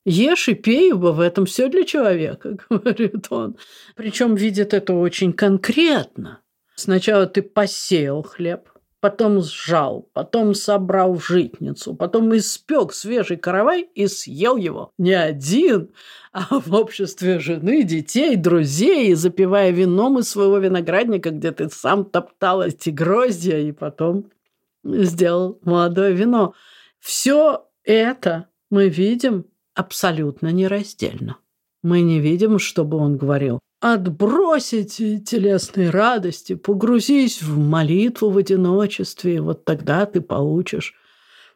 Ешь 0.06 0.48
и 0.48 0.54
пей, 0.54 0.90
ибо 0.90 1.08
в 1.08 1.20
этом 1.20 1.46
все 1.46 1.68
для 1.68 1.84
человека, 1.84 2.56
говорит 2.70 3.26
он. 3.30 3.56
Причем 3.96 4.34
видит 4.34 4.74
это 4.74 4.94
очень 4.94 5.32
конкретно. 5.32 6.40
Сначала 6.74 7.26
ты 7.26 7.42
посеял 7.42 8.22
хлеб, 8.22 8.68
потом 9.00 9.40
сжал, 9.40 10.08
потом 10.12 10.54
собрал 10.54 11.14
в 11.14 11.24
житницу, 11.24 11.94
потом 11.94 12.36
испек 12.36 12.92
свежий 12.92 13.36
каравай 13.36 13.82
и 13.82 14.06
съел 14.08 14.56
его. 14.56 14.90
Не 14.98 15.12
один, 15.12 15.90
а 16.32 16.60
в 16.60 16.74
обществе 16.74 17.38
жены, 17.38 17.84
детей, 17.84 18.36
друзей, 18.36 19.14
запивая 19.14 19.70
вином 19.70 20.18
из 20.18 20.28
своего 20.28 20.58
виноградника, 20.58 21.30
где 21.30 21.52
ты 21.52 21.70
сам 21.70 22.04
топтал 22.04 22.62
эти 22.62 22.90
гроздья, 22.90 23.58
и 23.58 23.72
потом 23.72 24.30
сделал 24.84 25.58
молодое 25.62 26.12
вино. 26.12 26.54
Все 27.00 27.66
это 27.82 28.48
мы 28.70 28.88
видим 28.88 29.46
абсолютно 29.74 30.48
нераздельно. 30.48 31.38
Мы 31.82 32.00
не 32.00 32.20
видим, 32.20 32.58
чтобы 32.58 32.96
он 32.96 33.16
говорил 33.16 33.60
отбросить 33.84 34.96
телесные 34.96 35.90
радости, 35.90 36.54
погрузись 36.54 37.42
в 37.42 37.58
молитву 37.58 38.30
в 38.30 38.38
одиночестве, 38.38 39.42
вот 39.42 39.66
тогда 39.66 40.06
ты 40.06 40.22
получишь 40.22 40.94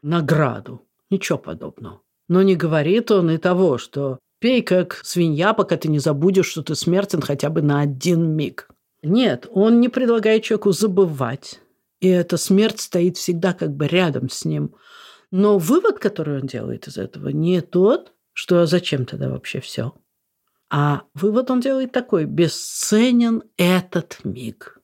награду. 0.03 0.83
Ничего 1.09 1.38
подобного. 1.38 2.03
Но 2.29 2.43
не 2.43 2.55
говорит 2.55 3.11
он 3.11 3.31
и 3.31 3.38
того, 3.38 3.79
что 3.79 4.19
пей 4.41 4.61
как 4.61 5.01
свинья, 5.05 5.55
пока 5.55 5.79
ты 5.79 5.88
не 5.88 6.01
забудешь, 6.01 6.49
что 6.49 6.62
ты 6.62 6.75
смертен 6.75 7.23
хотя 7.23 7.49
бы 7.49 7.62
на 7.62 7.81
один 7.81 8.31
миг. 8.31 8.69
Нет, 9.03 9.49
он 9.51 9.81
не 9.81 9.88
предлагает 9.88 10.43
человеку 10.43 10.73
забывать. 10.73 11.61
И 12.01 12.09
эта 12.09 12.37
смерть 12.37 12.81
стоит 12.81 13.17
всегда 13.17 13.53
как 13.53 13.75
бы 13.75 13.87
рядом 13.87 14.29
с 14.29 14.45
ним. 14.45 14.75
Но 15.31 15.59
вывод, 15.59 15.99
который 15.99 16.41
он 16.41 16.47
делает 16.47 16.87
из 16.87 16.97
этого, 16.97 17.29
не 17.29 17.61
тот, 17.61 18.13
что 18.33 18.65
зачем 18.67 19.05
тогда 19.05 19.29
вообще 19.29 19.61
все. 19.61 19.95
А 20.71 21.03
вывод 21.15 21.51
он 21.51 21.61
делает 21.61 21.93
такой. 21.93 22.25
Бесценен 22.25 23.43
этот 23.57 24.21
миг. 24.25 24.81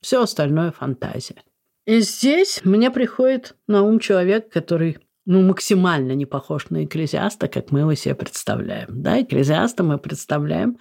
Все 0.00 0.22
остальное 0.22 0.72
фантазия. 0.72 1.42
И 1.84 2.00
здесь 2.00 2.60
мне 2.64 2.90
приходит 2.90 3.54
на 3.68 3.82
ум 3.82 4.00
человек, 4.00 4.50
который 4.50 4.98
ну, 5.24 5.42
максимально 5.42 6.12
не 6.12 6.26
похож 6.26 6.70
на 6.70 6.84
экклезиаста, 6.84 7.48
как 7.48 7.70
мы 7.70 7.80
его 7.80 7.94
себе 7.94 8.14
представляем. 8.14 9.02
Да, 9.02 9.20
экклезиаста 9.20 9.82
мы 9.82 9.98
представляем 9.98 10.78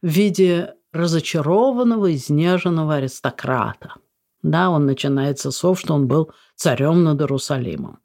в 0.00 0.08
виде 0.08 0.74
разочарованного, 0.92 2.14
изнеженного 2.14 2.96
аристократа. 2.96 3.94
Да, 4.42 4.70
он 4.70 4.86
начинается 4.86 5.50
с 5.50 5.56
слов, 5.56 5.80
что 5.80 5.94
он 5.94 6.06
был 6.06 6.32
царем 6.56 7.04
над 7.04 7.20
Иерусалимом. 7.20 8.00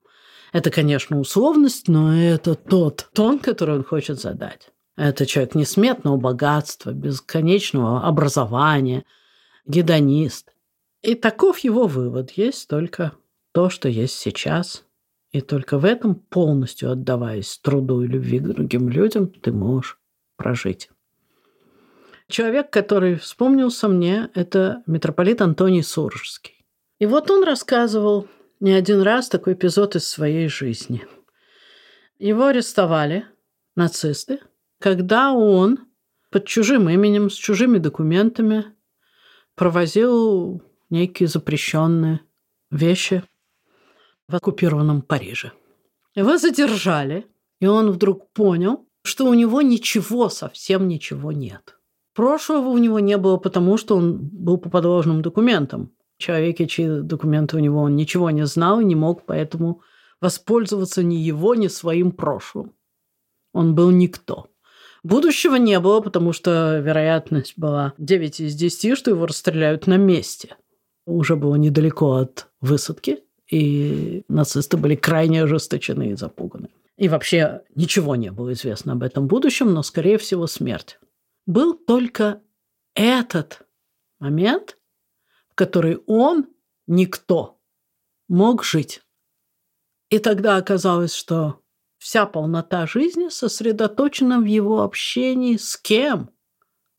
Это, 0.51 0.71
конечно, 0.71 1.19
условность, 1.19 1.87
но 1.87 2.15
это 2.15 2.55
тот 2.55 3.09
тон, 3.13 3.39
который 3.39 3.75
он 3.75 3.83
хочет 3.83 4.19
задать. 4.19 4.71
Это 4.95 5.25
человек 5.25 5.55
несметного 5.55 6.17
богатства, 6.17 6.91
бесконечного 6.91 8.05
образования, 8.05 9.03
гедонист. 9.65 10.53
И 11.01 11.15
таков 11.15 11.59
его 11.59 11.87
вывод. 11.87 12.31
Есть 12.31 12.69
только 12.69 13.11
то, 13.51 13.69
что 13.69 13.89
есть 13.89 14.17
сейчас. 14.17 14.85
И 15.31 15.41
только 15.41 15.77
в 15.77 15.83
этом, 15.83 16.15
полностью 16.15 16.91
отдаваясь 16.91 17.57
труду 17.57 18.01
и 18.01 18.07
любви 18.07 18.39
к 18.39 18.43
другим 18.43 18.87
людям, 18.87 19.27
ты 19.27 19.51
можешь 19.51 19.99
прожить. 20.37 20.89
Человек, 22.27 22.71
который 22.71 23.15
вспомнился 23.15 23.87
мне, 23.87 24.29
это 24.33 24.83
митрополит 24.87 25.41
Антоний 25.41 25.83
Суржский. 25.83 26.65
И 26.99 27.05
вот 27.05 27.29
он 27.29 27.43
рассказывал 27.43 28.27
не 28.59 28.71
один 28.71 29.01
раз 29.01 29.29
такой 29.29 29.53
эпизод 29.53 29.95
из 29.95 30.07
своей 30.07 30.47
жизни. 30.47 31.05
Его 32.17 32.47
арестовали 32.47 33.25
нацисты– 33.75 34.39
когда 34.79 35.31
он 35.33 35.79
под 36.29 36.45
чужим 36.45 36.89
именем, 36.89 37.29
с 37.29 37.33
чужими 37.33 37.77
документами 37.77 38.65
провозил 39.55 40.61
некие 40.89 41.27
запрещенные 41.27 42.19
вещи 42.71 43.23
в 44.27 44.35
оккупированном 44.35 45.01
Париже. 45.01 45.53
Его 46.13 46.37
задержали, 46.37 47.25
и 47.59 47.67
он 47.67 47.91
вдруг 47.91 48.31
понял, 48.31 48.87
что 49.01 49.25
у 49.25 49.33
него 49.33 49.61
ничего, 49.61 50.29
совсем 50.29 50.87
ничего 50.87 51.31
нет. 51.31 51.74
Прошлого 52.15 52.69
у 52.69 52.77
него 52.77 52.99
не 52.99 53.17
было, 53.17 53.35
потому 53.35 53.77
что 53.77 53.97
он 53.97 54.17
был 54.17 54.57
по 54.57 54.69
подложным 54.69 55.21
документам. 55.21 55.91
Человеке, 56.17 56.65
чьи 56.65 57.01
документы 57.01 57.57
у 57.57 57.59
него 57.59 57.81
он 57.81 57.97
ничего 57.97 58.29
не 58.29 58.45
знал 58.45 58.79
и 58.79 58.85
не 58.85 58.95
мог 58.95 59.25
поэтому 59.25 59.81
воспользоваться 60.21 61.03
ни 61.03 61.15
его, 61.15 61.55
ни 61.55 61.67
своим 61.67 62.13
прошлым. 62.13 62.71
Он 63.53 63.75
был 63.75 63.91
никто. 63.91 64.47
Будущего 65.03 65.55
не 65.55 65.77
было, 65.79 65.99
потому 65.99 66.31
что 66.31 66.79
вероятность 66.79 67.53
была 67.57 67.93
9 67.97 68.39
из 68.39 68.55
10, 68.55 68.97
что 68.97 69.11
его 69.11 69.25
расстреляют 69.25 69.85
на 69.85 69.97
месте. 69.97 70.55
Уже 71.05 71.35
было 71.35 71.55
недалеко 71.55 72.13
от 72.13 72.47
высадки, 72.61 73.19
и 73.51 74.23
нацисты 74.29 74.77
были 74.77 74.95
крайне 74.95 75.43
ожесточены 75.43 76.11
и 76.11 76.15
запуганы. 76.15 76.69
И 76.97 77.09
вообще 77.09 77.61
ничего 77.75 78.15
не 78.15 78.31
было 78.31 78.53
известно 78.53 78.93
об 78.93 79.03
этом 79.03 79.27
будущем, 79.27 79.73
но, 79.73 79.83
скорее 79.83 80.17
всего, 80.17 80.47
смерть. 80.47 80.97
Был 81.45 81.73
только 81.73 82.41
этот 82.93 83.67
момент, 84.19 84.77
в 85.49 85.55
который 85.55 85.97
он, 86.07 86.47
никто, 86.87 87.61
мог 88.27 88.63
жить. 88.63 89.01
И 90.09 90.19
тогда 90.19 90.57
оказалось, 90.57 91.13
что 91.13 91.61
Вся 92.05 92.27
полнота 92.27 92.85
жизни 92.85 93.29
сосредоточена 93.29 94.39
в 94.39 94.45
его 94.45 94.83
общении 94.83 95.57
с 95.57 95.75
кем? 95.75 96.29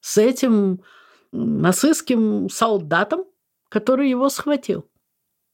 С 0.01 0.19
этим 0.19 0.83
нацистским 1.31 2.49
солдатом, 2.49 3.25
который 3.69 4.11
его 4.11 4.29
схватил. 4.29 4.91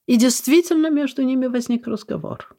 И 0.06 0.16
действительно 0.16 0.88
между 0.88 1.20
ними 1.22 1.48
возник 1.48 1.86
разговор. 1.86 2.56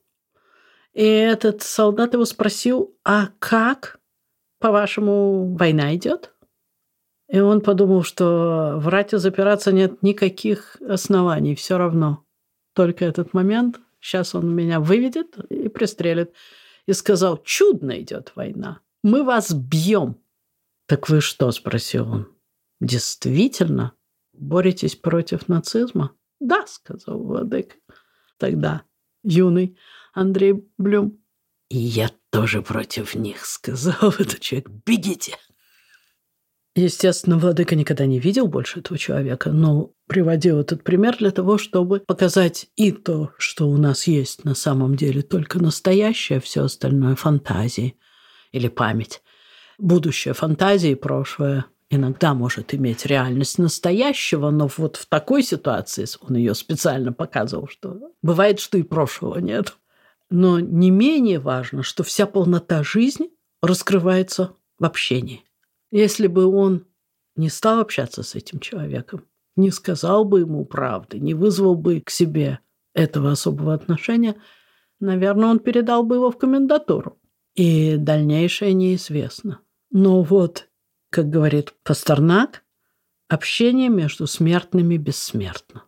И 0.93 1.03
этот 1.03 1.63
солдат 1.63 2.13
его 2.13 2.25
спросил, 2.25 2.95
а 3.03 3.29
как, 3.39 3.99
по-вашему, 4.63 5.55
война 5.57 5.93
идет? 5.93 6.33
И 7.27 7.37
он 7.37 7.59
подумал, 7.59 8.03
что 8.03 8.75
врать 8.77 9.11
и 9.11 9.17
запираться 9.17 9.73
нет 9.73 10.01
никаких 10.01 10.77
оснований, 10.87 11.53
все 11.53 11.77
равно. 11.77 12.23
Только 12.73 13.03
этот 13.03 13.33
момент, 13.33 13.81
сейчас 13.99 14.35
он 14.35 14.55
меня 14.55 14.79
выведет 14.79 15.37
и 15.51 15.67
пристрелит 15.67 16.33
и 16.85 16.93
сказал, 16.93 17.43
чудно 17.43 18.01
идет 18.01 18.31
война, 18.35 18.79
мы 19.03 19.23
вас 19.23 19.51
бьем. 19.51 20.15
Так 20.85 21.09
вы 21.09 21.19
что, 21.19 21.51
спросил 21.51 22.09
он, 22.09 22.27
действительно 22.79 23.91
боретесь 24.31 24.95
против 24.95 25.49
нацизма? 25.49 26.15
Да, 26.39 26.65
сказал 26.67 27.21
владыка. 27.21 27.75
Тогда 28.37 28.83
юный 29.23 29.77
Андрей 30.13 30.65
Блюм. 30.77 31.21
И 31.73 31.79
я 31.79 32.11
тоже 32.29 32.61
против 32.61 33.15
них, 33.15 33.47
сказал 33.47 34.11
этот 34.19 34.39
человек. 34.39 34.69
Бегите. 34.85 35.37
Естественно, 36.75 37.39
владыка 37.39 37.75
никогда 37.75 38.05
не 38.05 38.19
видел 38.19 38.45
больше 38.45 38.81
этого 38.81 38.99
человека, 38.99 39.51
но 39.51 39.91
приводил 40.07 40.59
этот 40.59 40.83
пример 40.83 41.17
для 41.17 41.31
того, 41.31 41.57
чтобы 41.57 42.01
показать 42.01 42.67
и 42.75 42.91
то, 42.91 43.31
что 43.39 43.67
у 43.67 43.77
нас 43.77 44.05
есть 44.05 44.45
на 44.45 44.53
самом 44.53 44.95
деле 44.95 45.23
только 45.23 45.57
настоящее, 45.57 46.39
все 46.39 46.65
остальное 46.65 47.15
фантазии 47.15 47.95
или 48.51 48.67
память. 48.67 49.23
Будущее 49.79 50.35
фантазии, 50.35 50.93
прошлое 50.93 51.65
иногда 51.89 52.35
может 52.35 52.75
иметь 52.75 53.07
реальность 53.07 53.57
настоящего, 53.57 54.51
но 54.51 54.69
вот 54.77 54.97
в 54.97 55.07
такой 55.07 55.41
ситуации 55.41 56.05
он 56.21 56.35
ее 56.35 56.53
специально 56.53 57.13
показывал, 57.13 57.67
что 57.67 58.11
бывает, 58.21 58.59
что 58.59 58.77
и 58.77 58.83
прошлого 58.83 59.39
нет. 59.39 59.75
Но 60.29 60.59
не 60.59 60.91
менее 60.91 61.39
важно, 61.39 61.83
что 61.83 62.03
вся 62.03 62.25
полнота 62.25 62.83
жизни 62.83 63.29
раскрывается 63.61 64.55
в 64.79 64.85
общении. 64.85 65.43
Если 65.91 66.27
бы 66.27 66.45
он 66.45 66.85
не 67.35 67.49
стал 67.49 67.79
общаться 67.79 68.23
с 68.23 68.35
этим 68.35 68.59
человеком, 68.59 69.25
не 69.55 69.69
сказал 69.71 70.25
бы 70.25 70.41
ему 70.41 70.65
правды, 70.65 71.19
не 71.19 71.33
вызвал 71.33 71.75
бы 71.75 72.01
к 72.01 72.09
себе 72.09 72.59
этого 72.95 73.31
особого 73.31 73.73
отношения, 73.73 74.35
наверное, 74.99 75.49
он 75.49 75.59
передал 75.59 76.03
бы 76.03 76.15
его 76.15 76.31
в 76.31 76.37
комендатуру. 76.37 77.19
И 77.55 77.97
дальнейшее 77.97 78.73
неизвестно. 78.73 79.59
Но 79.91 80.23
вот 80.23 80.67
как 81.13 81.29
говорит 81.29 81.75
Пастернак, 81.83 82.63
общение 83.29 83.87
между 83.87 84.25
смертными 84.25 84.97
бессмертно. 84.97 85.85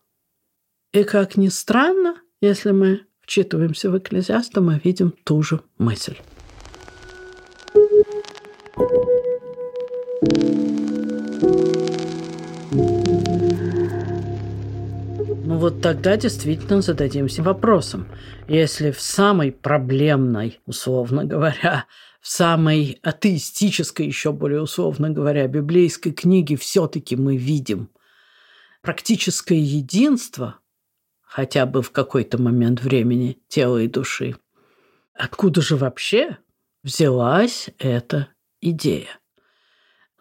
И 0.93 1.04
как 1.04 1.36
ни 1.36 1.48
странно, 1.48 2.21
если 2.41 2.69
мы 2.69 3.08
вчитываемся 3.26 3.90
в 3.90 3.98
Экклезиаста, 3.98 4.62
мы 4.62 4.80
видим 4.84 5.14
ту 5.24 5.42
же 5.42 5.62
мысль. 5.80 6.18
Ну 15.48 15.58
вот 15.58 15.82
тогда 15.82 16.18
действительно 16.18 16.82
зададимся 16.82 17.42
вопросом. 17.42 18.08
Если 18.48 18.92
в 18.92 19.02
самой 19.02 19.52
проблемной, 19.52 20.60
условно 20.68 21.26
говоря, 21.26 21.86
в 22.22 22.28
самой 22.28 23.00
атеистической, 23.02 24.06
еще 24.06 24.32
более 24.34 24.62
условно 24.62 25.10
говоря, 25.10 25.48
библейской 25.48 26.12
книге 26.12 26.58
все-таки 26.58 27.16
мы 27.16 27.38
видим 27.38 27.90
практическое 28.84 29.60
единство, 29.60 30.60
хотя 31.26 31.66
бы 31.66 31.82
в 31.82 31.92
какой-то 31.92 32.42
момент 32.42 32.82
времени 32.82 33.40
тела 33.48 33.80
и 33.80 33.88
души. 33.88 34.36
Откуда 35.14 35.62
же 35.62 35.76
вообще 35.76 36.38
взялась 36.84 37.70
эта 37.78 38.30
идея? 38.62 39.20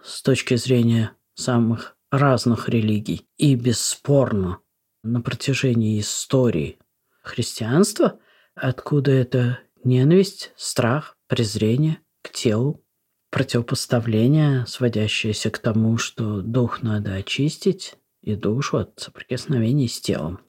С 0.03 0.23
точки 0.23 0.57
зрения 0.57 1.13
самых 1.35 1.97
разных 2.11 2.69
религий 2.69 3.27
и 3.37 3.55
бесспорно 3.55 4.59
на 5.03 5.21
протяжении 5.21 6.01
истории 6.01 6.79
христианства, 7.23 8.19
откуда 8.55 9.11
эта 9.11 9.61
ненависть, 9.83 10.53
страх, 10.57 11.17
презрение 11.27 11.99
к 12.23 12.31
телу, 12.31 12.85
противопоставление, 13.31 14.65
сводящееся 14.67 15.51
к 15.51 15.59
тому, 15.59 15.99
что 15.99 16.41
дух 16.41 16.83
надо 16.83 17.15
очистить 17.15 17.97
и 18.21 18.37
душу 18.37 18.79
от 18.79 18.99
соприкосновений 19.01 19.89
с 19.89 20.01
телом. 20.01 20.41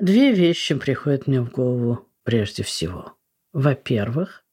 Две 0.00 0.32
вещи 0.32 0.74
приходят 0.74 1.26
мне 1.26 1.40
в 1.40 1.50
голову 1.50 2.08
прежде 2.22 2.62
всего. 2.62 3.16
Во-первых, 3.52 4.44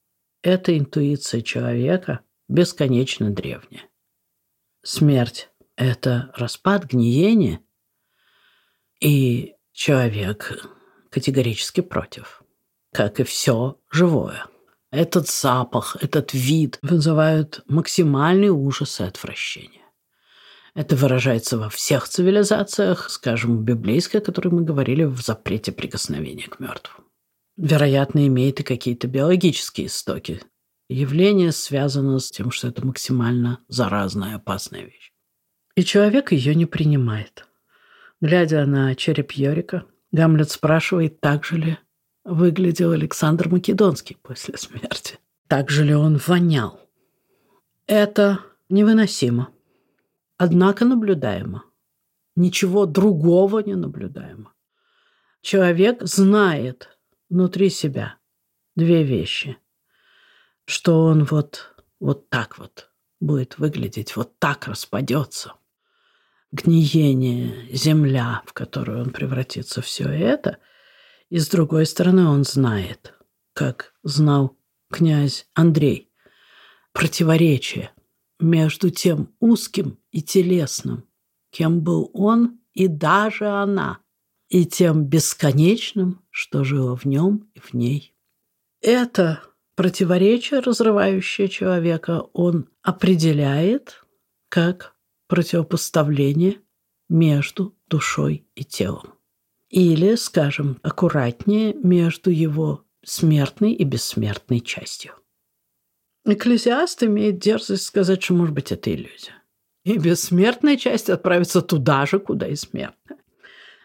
это 0.42 0.76
интуиция 0.76 1.40
человека 1.40 2.20
бесконечно 2.48 3.30
древняя. 3.30 3.84
Смерть– 4.82 5.50
это 5.76 6.30
распад, 6.34 6.84
гниение, 6.84 7.60
и 9.00 9.54
человек 9.72 10.66
категорически 11.10 11.80
против, 11.80 12.42
как 12.92 13.20
и 13.20 13.24
все 13.24 13.80
живое– 13.90 14.46
этот 14.90 15.28
запах, 15.28 15.96
этот 16.00 16.32
вид 16.32 16.78
вызывают 16.80 17.62
максимальный 17.66 18.48
ужас 18.48 19.00
и 19.00 19.04
отвращение. 19.04 19.77
Это 20.78 20.94
выражается 20.94 21.58
во 21.58 21.70
всех 21.70 22.06
цивилизациях, 22.06 23.10
скажем, 23.10 23.64
библейской, 23.64 24.18
о 24.18 24.20
которой 24.20 24.50
мы 24.50 24.62
говорили, 24.62 25.02
в 25.02 25.20
запрете 25.20 25.72
прикосновения 25.72 26.46
к 26.46 26.60
мертвым. 26.60 27.04
Вероятно, 27.56 28.24
имеет 28.28 28.60
и 28.60 28.62
какие-то 28.62 29.08
биологические 29.08 29.88
истоки. 29.88 30.40
Явление 30.88 31.50
связано 31.50 32.20
с 32.20 32.30
тем, 32.30 32.52
что 32.52 32.68
это 32.68 32.86
максимально 32.86 33.58
заразная, 33.66 34.36
опасная 34.36 34.84
вещь. 34.84 35.10
И 35.74 35.82
человек 35.82 36.30
ее 36.30 36.54
не 36.54 36.64
принимает. 36.64 37.44
Глядя 38.20 38.64
на 38.64 38.94
череп 38.94 39.32
Йорика, 39.32 39.84
Гамлет 40.12 40.48
спрашивает, 40.48 41.20
так 41.20 41.44
же 41.44 41.56
ли 41.56 41.78
выглядел 42.22 42.92
Александр 42.92 43.48
Македонский 43.48 44.16
после 44.22 44.56
смерти. 44.56 45.18
Так 45.48 45.70
же 45.70 45.82
ли 45.82 45.96
он 45.96 46.20
вонял? 46.24 46.78
Это 47.88 48.38
невыносимо. 48.68 49.48
Однако 50.38 50.86
наблюдаемо. 50.86 51.64
Ничего 52.36 52.86
другого 52.86 53.58
не 53.58 53.74
наблюдаемо. 53.74 54.54
Человек 55.42 56.02
знает 56.02 56.98
внутри 57.28 57.68
себя 57.68 58.16
две 58.76 59.02
вещи. 59.02 59.58
Что 60.64 61.04
он 61.04 61.24
вот, 61.24 61.74
вот 62.00 62.30
так 62.30 62.58
вот 62.58 62.90
будет 63.20 63.58
выглядеть, 63.58 64.16
вот 64.16 64.38
так 64.38 64.66
распадется. 64.66 65.54
Гниение, 66.52 67.68
земля, 67.70 68.42
в 68.46 68.54
которую 68.54 69.02
он 69.02 69.10
превратится, 69.10 69.82
все 69.82 70.08
это– 70.08 70.58
и 71.30 71.38
с 71.38 71.48
другой 71.48 71.84
стороны, 71.84 72.26
он 72.26 72.44
знает, 72.44 73.14
как 73.52 73.94
знал 74.02 74.56
князь 74.90 75.46
Андрей, 75.54 76.10
противоречие 76.92 77.92
между 78.38 78.90
тем 78.90 79.34
узким 79.40 79.98
и 80.10 80.22
телесным, 80.22 81.04
кем 81.50 81.80
был 81.80 82.10
он 82.12 82.60
и 82.72 82.86
даже 82.86 83.46
она, 83.46 83.98
и 84.48 84.64
тем 84.64 85.04
бесконечным, 85.04 86.22
что 86.30 86.64
жило 86.64 86.96
в 86.96 87.04
нем 87.04 87.50
и 87.54 87.60
в 87.60 87.74
ней. 87.74 88.14
Это 88.80 89.42
противоречие, 89.74 90.60
разрывающее 90.60 91.48
человека, 91.48 92.28
он 92.32 92.68
определяет 92.82 94.04
как 94.48 94.94
противопоставление 95.26 96.60
между 97.08 97.76
душой 97.88 98.46
и 98.54 98.64
телом. 98.64 99.14
Или, 99.68 100.14
скажем, 100.14 100.78
аккуратнее 100.82 101.74
между 101.74 102.30
его 102.30 102.84
смертной 103.04 103.72
и 103.72 103.84
бессмертной 103.84 104.60
частью. 104.60 105.14
Экклезиаст 106.30 107.02
имеет 107.04 107.38
дерзость 107.38 107.84
сказать, 107.84 108.22
что, 108.22 108.34
может 108.34 108.54
быть, 108.54 108.70
это 108.70 108.94
иллюзия. 108.94 109.32
И 109.84 109.96
бессмертная 109.96 110.76
часть 110.76 111.08
отправится 111.08 111.62
туда 111.62 112.04
же, 112.04 112.18
куда 112.18 112.46
и 112.46 112.54
смертная. 112.54 113.18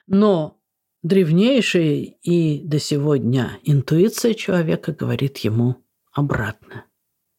Но 0.07 0.59
древнейшая 1.03 2.17
и 2.21 2.59
до 2.65 2.79
сегодня 2.79 3.59
интуиция 3.63 4.33
человека 4.33 4.91
говорит 4.91 5.37
ему 5.37 5.85
обратно. 6.11 6.85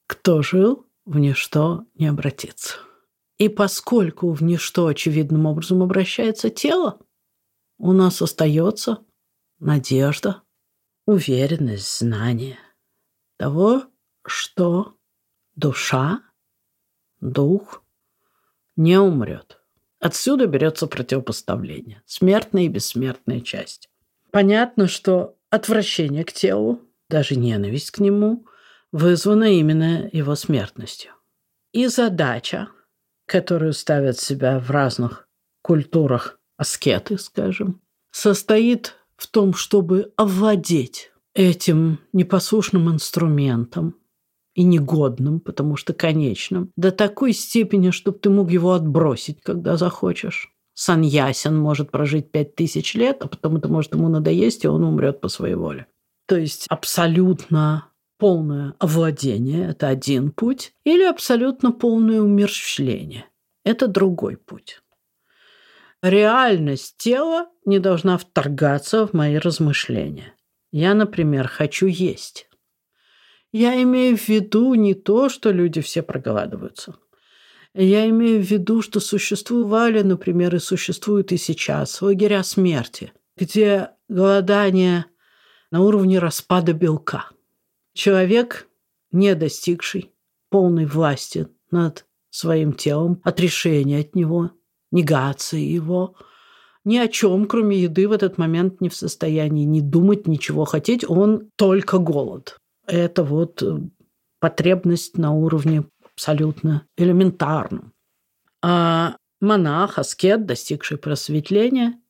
Кто 0.07 0.40
жил, 0.40 0.87
в 1.05 1.19
ничто 1.19 1.85
не 1.97 2.07
обратится. 2.07 2.77
И 3.37 3.51
поскольку 3.51 4.33
в 4.33 4.43
ничто 4.43 4.87
очевидным 4.87 5.44
образом 5.44 5.83
обращается 5.83 6.48
тело, 6.48 6.98
у 7.77 7.92
нас 7.92 8.23
остается 8.23 9.05
надежда, 9.59 10.44
уверенность, 11.05 11.98
знание 11.98 12.57
того, 13.37 13.83
что 14.29 14.96
душа, 15.54 16.22
дух 17.20 17.83
не 18.77 18.98
умрет. 18.98 19.60
Отсюда 20.00 20.46
берется 20.46 20.87
противопоставление. 20.87 22.02
Смертная 22.04 22.64
и 22.64 22.68
бессмертная 22.68 23.40
часть. 23.40 23.88
Понятно, 24.31 24.88
что 24.88 25.37
отвращение 25.48 26.25
к 26.25 26.33
телу, 26.33 26.83
даже 27.08 27.37
ненависть 27.37 27.90
к 27.90 28.00
нему, 28.00 28.46
вызвана 28.92 29.44
именно 29.44 30.08
его 30.12 30.35
смертностью. 30.35 31.12
И 31.72 31.87
задача, 31.87 32.68
которую 33.27 33.72
ставят 33.72 34.18
себя 34.18 34.58
в 34.58 34.70
разных 34.70 35.29
культурах 35.62 36.38
аскеты, 36.56 37.18
скажем, 37.18 37.81
состоит 38.10 38.94
в 39.16 39.27
том, 39.27 39.54
чтобы 39.54 40.12
овладеть 40.16 41.12
этим 41.33 41.98
непослушным 42.12 42.90
инструментом 42.90 43.96
и 44.55 44.63
негодным, 44.63 45.40
потому 45.40 45.77
что 45.77 45.92
конечным, 45.92 46.71
до 46.77 46.90
такой 46.90 47.33
степени, 47.33 47.90
чтобы 47.90 48.19
ты 48.19 48.31
мог 48.31 48.50
его 48.50 48.73
отбросить, 48.73 49.40
когда 49.42 49.77
захочешь. 49.77 50.50
саньясин 50.75 51.57
может 51.57 51.90
прожить 51.90 52.33
пять 52.33 52.57
тысяч 52.57 52.94
лет, 52.94 53.23
а 53.23 53.29
потом 53.29 53.57
это 53.57 53.69
может 53.69 53.94
ему 53.94 54.09
надоесть, 54.09 54.65
и 54.65 54.69
он 54.69 54.83
умрет 54.83 55.21
по 55.21 55.29
своей 55.29 55.55
воле. 55.55 55.87
То 56.27 56.37
есть 56.37 56.67
абсолютно 56.69 57.88
полное 58.19 58.75
овладение– 58.79 59.69
это 59.71 59.88
один 59.88 60.31
путь, 60.33 60.73
или 60.85 61.05
абсолютно 61.05 61.71
полное 61.71 62.21
умерщвление– 62.21 63.27
это 63.65 63.87
другой 63.87 64.37
путь. 64.37 64.81
Реальность 66.02 66.96
тела 66.98 67.48
не 67.65 67.79
должна 67.79 68.19
вторгаться 68.19 69.07
в 69.07 69.15
мои 69.15 69.37
размышления. 69.37 70.35
Я, 70.71 70.94
например, 70.94 71.48
хочу 71.48 71.87
есть. 71.87 72.48
Я 73.55 73.81
имею 73.85 74.17
в 74.17 74.29
виду 74.29 74.75
не 74.75 74.94
то, 74.94 75.29
что 75.29 75.52
люди 75.52 75.81
все 75.81 76.02
проголадываются. 76.02 76.96
Я 77.73 78.09
имею 78.09 78.42
в 78.42 78.50
виду, 78.50 78.83
что 78.83 78.98
существовали, 78.98 80.02
например, 80.02 80.57
и 80.57 80.59
существуют 80.59 81.31
и 81.31 81.37
сейчас 81.37 82.02
лагеря 82.02 82.42
смерти, 82.42 83.13
где 83.37 83.90
голодание 84.09 85.05
на 85.71 85.83
уровне 85.83 86.19
распада 86.19 86.73
белка. 86.73 87.31
Человек, 87.92 88.67
не 89.13 89.37
достигший 89.37 90.11
полной 90.50 90.87
власти 90.87 91.46
над 91.71 92.07
своим 92.31 92.73
телом, 92.73 93.21
отрешения 93.23 94.00
от 94.00 94.17
него, 94.17 94.50
негации 94.90 95.63
его, 95.63 96.17
ни 96.85 96.96
о 96.96 97.07
чем, 97.07 97.46
кроме 97.46 97.79
еды, 97.79 98.09
в 98.09 98.13
этот 98.13 98.37
момент 98.37 98.81
не 98.81 98.88
в 98.88 98.96
состоянии 98.96 99.65
ни 99.65 99.79
думать, 99.79 100.27
ничего 100.27 100.65
хотеть, 100.65 101.09
он 101.09 101.50
только 101.55 101.98
голод. 101.98 102.59
Это 102.87 103.24
вот 103.24 103.62
э, 103.62 103.78
потребность 104.40 105.16
на 105.16 105.32
уровне 105.32 105.85
абсолютно 106.04 106.87
элементарном. 106.96 107.92
А 108.62 109.16
монах, 109.40 109.98
аскет, 109.98 110.46
достигший 110.46 110.98
просветления, 110.98 112.00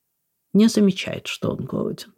не 0.53 0.69
замечает, 0.69 1.27
что 1.27 1.51
он 1.51 1.65
голоден. 1.65 2.15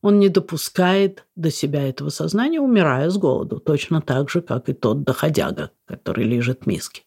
Он 0.00 0.18
не 0.20 0.28
допускает 0.28 1.26
до 1.34 1.50
себя 1.50 1.88
этого 1.88 2.10
сознания, 2.10 2.60
умирая 2.60 3.10
с 3.10 3.18
голоду, 3.18 3.58
точно 3.58 4.00
так 4.00 4.30
же, 4.30 4.42
как 4.42 4.68
и 4.68 4.72
тот 4.72 5.02
доходяга, 5.02 5.72
который 5.86 6.24
лежит 6.24 6.62
в 6.62 6.66
миске. 6.66 7.02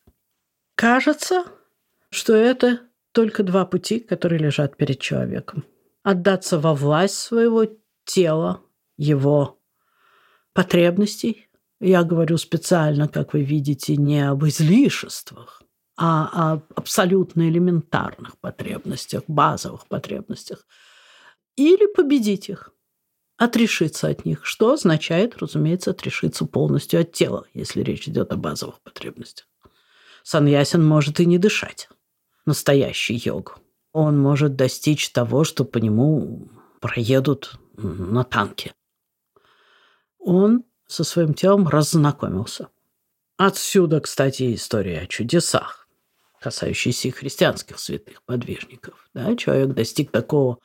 Кажется, 0.75 1.45
что 2.09 2.33
это 2.35 2.81
только 3.13 3.43
два 3.43 3.65
пути, 3.65 3.99
которые 3.99 4.39
лежат 4.39 4.75
перед 4.77 4.99
человеком. 4.99 5.63
Отдаться 6.03 6.59
во 6.59 6.73
власть 6.73 7.15
своего 7.15 7.67
тела, 8.03 8.61
его 8.97 9.60
потребностей. 10.53 11.47
Я 11.79 12.03
говорю 12.03 12.37
специально, 12.37 13.07
как 13.07 13.33
вы 13.33 13.41
видите, 13.43 13.95
не 13.95 14.27
об 14.27 14.45
излишествах, 14.45 15.63
а 15.97 16.53
о 16.53 16.61
абсолютно 16.75 17.49
элементарных 17.49 18.37
потребностях, 18.39 19.23
базовых 19.27 19.87
потребностях. 19.87 20.65
Или 21.55 21.91
победить 21.91 22.49
их, 22.49 22.71
отрешиться 23.37 24.07
от 24.07 24.25
них, 24.25 24.45
что 24.45 24.73
означает, 24.73 25.37
разумеется, 25.37 25.91
отрешиться 25.91 26.45
полностью 26.45 27.01
от 27.01 27.11
тела, 27.11 27.45
если 27.53 27.81
речь 27.81 28.07
идет 28.07 28.31
о 28.31 28.37
базовых 28.37 28.81
потребностях. 28.81 29.47
Саньясин 30.23 30.85
может 30.85 31.19
и 31.19 31.25
не 31.25 31.39
дышать. 31.39 31.89
Настоящий 32.45 33.15
йог. 33.15 33.59
Он 33.91 34.19
может 34.19 34.55
достичь 34.55 35.09
того, 35.09 35.43
что 35.43 35.65
по 35.65 35.79
нему 35.79 36.49
проедут 36.79 37.59
на 37.75 38.23
танке 38.23 38.73
он 40.21 40.63
со 40.87 41.03
своим 41.03 41.33
телом 41.33 41.67
раззнакомился. 41.67 42.69
Отсюда, 43.37 43.99
кстати, 44.01 44.53
история 44.53 44.99
о 44.99 45.07
чудесах, 45.07 45.87
касающиеся 46.39 47.07
и 47.07 47.11
христианских 47.11 47.79
святых 47.79 48.23
подвижников. 48.23 49.09
Да? 49.13 49.35
Человек 49.35 49.73
достиг 49.73 50.11
такого 50.11 50.59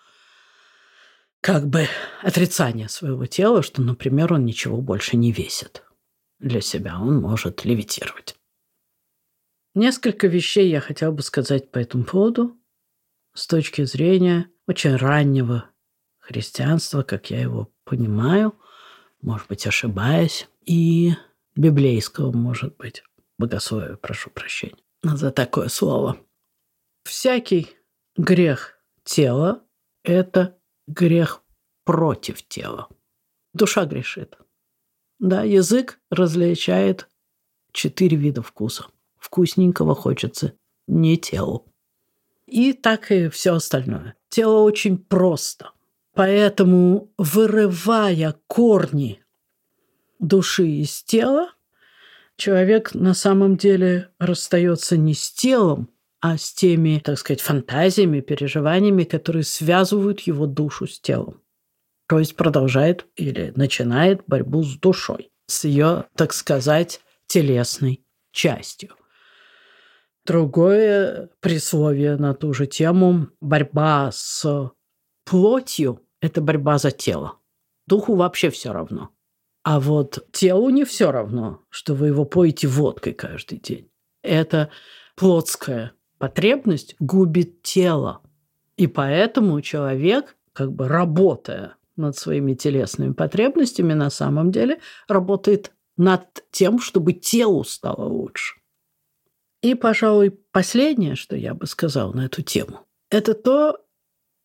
как 1.40 1.66
бы 1.66 1.86
отрицания 2.22 2.88
своего 2.88 3.26
тела, 3.26 3.62
что, 3.62 3.82
например, 3.82 4.32
он 4.32 4.44
ничего 4.44 4.80
больше 4.80 5.16
не 5.16 5.32
весит. 5.32 5.84
Для 6.38 6.61
себя 6.61 7.00
он 7.00 7.20
может 7.20 7.64
левитировать. 7.64 8.36
Несколько 9.74 10.26
вещей 10.26 10.68
я 10.70 10.80
хотел 10.80 11.12
бы 11.12 11.22
сказать 11.22 11.70
по 11.70 11.78
этому 11.78 12.04
поводу 12.04 12.59
с 13.32 13.46
точки 13.46 13.84
зрения 13.84 14.50
очень 14.66 14.96
раннего 14.96 15.70
христианства, 16.18 17.02
как 17.02 17.30
я 17.30 17.40
его 17.40 17.72
понимаю– 17.84 18.59
может 19.27 19.49
быть, 19.49 19.66
ошибаясь, 19.66 20.49
и 20.64 21.12
библейского, 21.57 22.33
может 22.33 22.77
быть, 22.77 23.03
богословия, 23.39 23.97
прошу 23.97 24.31
прощения 24.31 24.79
за 25.03 25.31
такое 25.33 25.68
слово. 25.68 26.18
Всякий 27.05 27.77
грех 28.16 28.81
тела– 29.05 29.64
это 30.05 30.59
грех 30.87 31.43
против 31.85 32.47
тела. 32.47 32.89
Душа 33.53 33.85
грешит. 33.85 34.39
Да, 35.18 35.43
язык 35.43 36.01
различает 36.11 37.09
четыре 37.72 38.16
вида 38.16 38.43
вкуса. 38.43 38.87
Вкусненького 39.18 39.95
хочется 39.95 40.55
не 40.87 41.16
телу. 41.16 41.66
И 42.47 42.72
так 42.72 43.11
и 43.11 43.29
все 43.29 43.55
остальное. 43.55 44.14
Тело 44.29 44.61
очень 44.61 44.99
просто. 44.99 45.72
Поэтому, 46.16 47.12
вырывая 47.18 48.34
корни 48.46 49.22
души 50.18 50.66
из 50.66 51.02
тела, 51.02 51.50
человек 52.38 52.94
на 52.94 53.12
самом 53.12 53.58
деле 53.58 54.08
расстается 54.18 54.96
не 54.96 55.12
с 55.12 55.30
телом, 55.30 55.90
а 56.22 56.38
с 56.38 56.54
теми, 56.54 57.02
так 57.04 57.18
сказать, 57.18 57.42
фантазиями, 57.42 58.22
переживаниями, 58.22 59.04
которые 59.04 59.44
связывают 59.44 60.20
его 60.20 60.46
душу 60.46 60.86
с 60.86 60.98
телом. 60.98 61.42
То 62.08 62.18
есть 62.18 62.34
продолжает 62.34 63.04
или 63.16 63.52
начинает 63.54 64.22
борьбу 64.26 64.62
с 64.62 64.78
душой, 64.78 65.30
с 65.46 65.64
ее, 65.64 66.06
так 66.16 66.32
сказать, 66.32 67.02
телесной 67.26 68.06
частью. 68.32 68.94
Другое 70.24 71.28
присловие 71.40 72.16
на 72.16 72.32
ту 72.32 72.54
же 72.54 72.66
тему– 72.66 73.28
борьба 73.42 74.10
с 74.12 74.72
плотью 75.26 76.05
это 76.20 76.40
борьба 76.40 76.78
за 76.78 76.90
тело. 76.90 77.38
Духу 77.86 78.14
вообще 78.14 78.50
все 78.50 78.72
равно. 78.72 79.10
А 79.62 79.80
вот 79.80 80.26
телу 80.32 80.70
не 80.70 80.84
все 80.84 81.10
равно, 81.10 81.62
что 81.70 81.94
вы 81.94 82.08
его 82.08 82.24
поете 82.24 82.68
водкой 82.68 83.14
каждый 83.14 83.58
день. 83.58 83.90
Это 84.22 84.70
плотская 85.16 85.92
потребность 86.18 86.94
губит 86.98 87.62
тело. 87.62 88.22
И 88.76 88.86
поэтому 88.86 89.60
человек, 89.60 90.36
как 90.52 90.72
бы 90.72 90.88
работая 90.88 91.76
над 91.96 92.16
своими 92.16 92.54
телесными 92.54 93.12
потребностями, 93.12 93.94
на 93.94 94.10
самом 94.10 94.50
деле 94.52 94.80
работает 95.08 95.72
над 95.96 96.44
тем, 96.50 96.78
чтобы 96.78 97.14
телу 97.14 97.64
стало 97.64 98.04
лучше. 98.04 98.60
И, 99.62 99.74
пожалуй, 99.74 100.30
последнее, 100.30 101.16
что 101.16 101.34
я 101.36 101.54
бы 101.54 101.66
сказал 101.66 102.12
на 102.12 102.26
эту 102.26 102.42
тему, 102.42 102.86
это 103.10 103.34
то, 103.34 103.78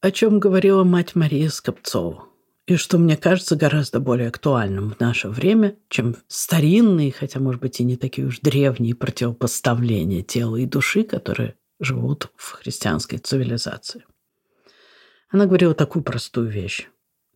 о 0.01 0.09
чем 0.11 0.39
говорила 0.39 0.83
мать 0.83 1.15
Мария 1.15 1.49
Скопцова, 1.49 2.25
и 2.65 2.75
что 2.75 2.97
мне 2.97 3.15
кажется 3.15 3.55
гораздо 3.55 3.99
более 3.99 4.29
актуальным 4.29 4.89
в 4.89 4.99
наше 4.99 5.29
время, 5.29 5.77
чем 5.89 6.15
старинные, 6.27 7.11
хотя, 7.11 7.39
может 7.39 7.61
быть, 7.61 7.79
и 7.79 7.83
не 7.83 7.97
такие 7.97 8.27
уж 8.27 8.39
древние 8.39 8.95
противопоставления 8.95 10.23
тела 10.23 10.55
и 10.55 10.65
души, 10.65 11.03
которые 11.03 11.55
живут 11.79 12.31
в 12.35 12.53
христианской 12.53 13.19
цивилизации. 13.19 14.05
Она 15.29 15.45
говорила 15.45 15.75
такую 15.75 16.03
простую 16.03 16.49
вещь. 16.49 16.87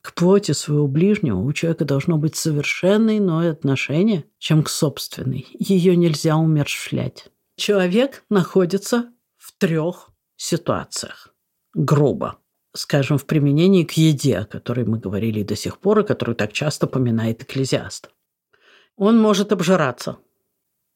К 0.01 0.13
плоти 0.13 0.51
своего 0.51 0.87
ближнего 0.87 1.39
у 1.39 1.53
человека 1.53 1.85
должно 1.85 2.17
быть 2.17 2.35
совершенно 2.35 3.17
иное 3.17 3.51
отношение, 3.51 4.25
чем 4.39 4.63
к 4.63 4.69
собственной. 4.69 5.47
Ее 5.51 5.95
нельзя 5.95 6.35
умерщвлять. 6.35 7.27
Человек 7.57 8.23
находится 8.29 9.11
в 9.37 9.53
трех 9.57 10.09
ситуациях. 10.35 11.33
Грубо 11.73 12.37
скажем, 12.75 13.17
в 13.17 13.25
применении 13.25 13.83
к 13.83 13.93
еде, 13.93 14.39
о 14.39 14.45
которой 14.45 14.85
мы 14.85 14.99
говорили 14.99 15.43
до 15.43 15.55
сих 15.55 15.79
пор, 15.79 15.99
и 15.99 16.05
которую 16.05 16.35
так 16.35 16.53
часто 16.53 16.87
поминает 16.87 17.41
экклезиаст. 17.41 18.09
Он 18.97 19.17
может 19.19 19.51
обжираться. 19.51 20.17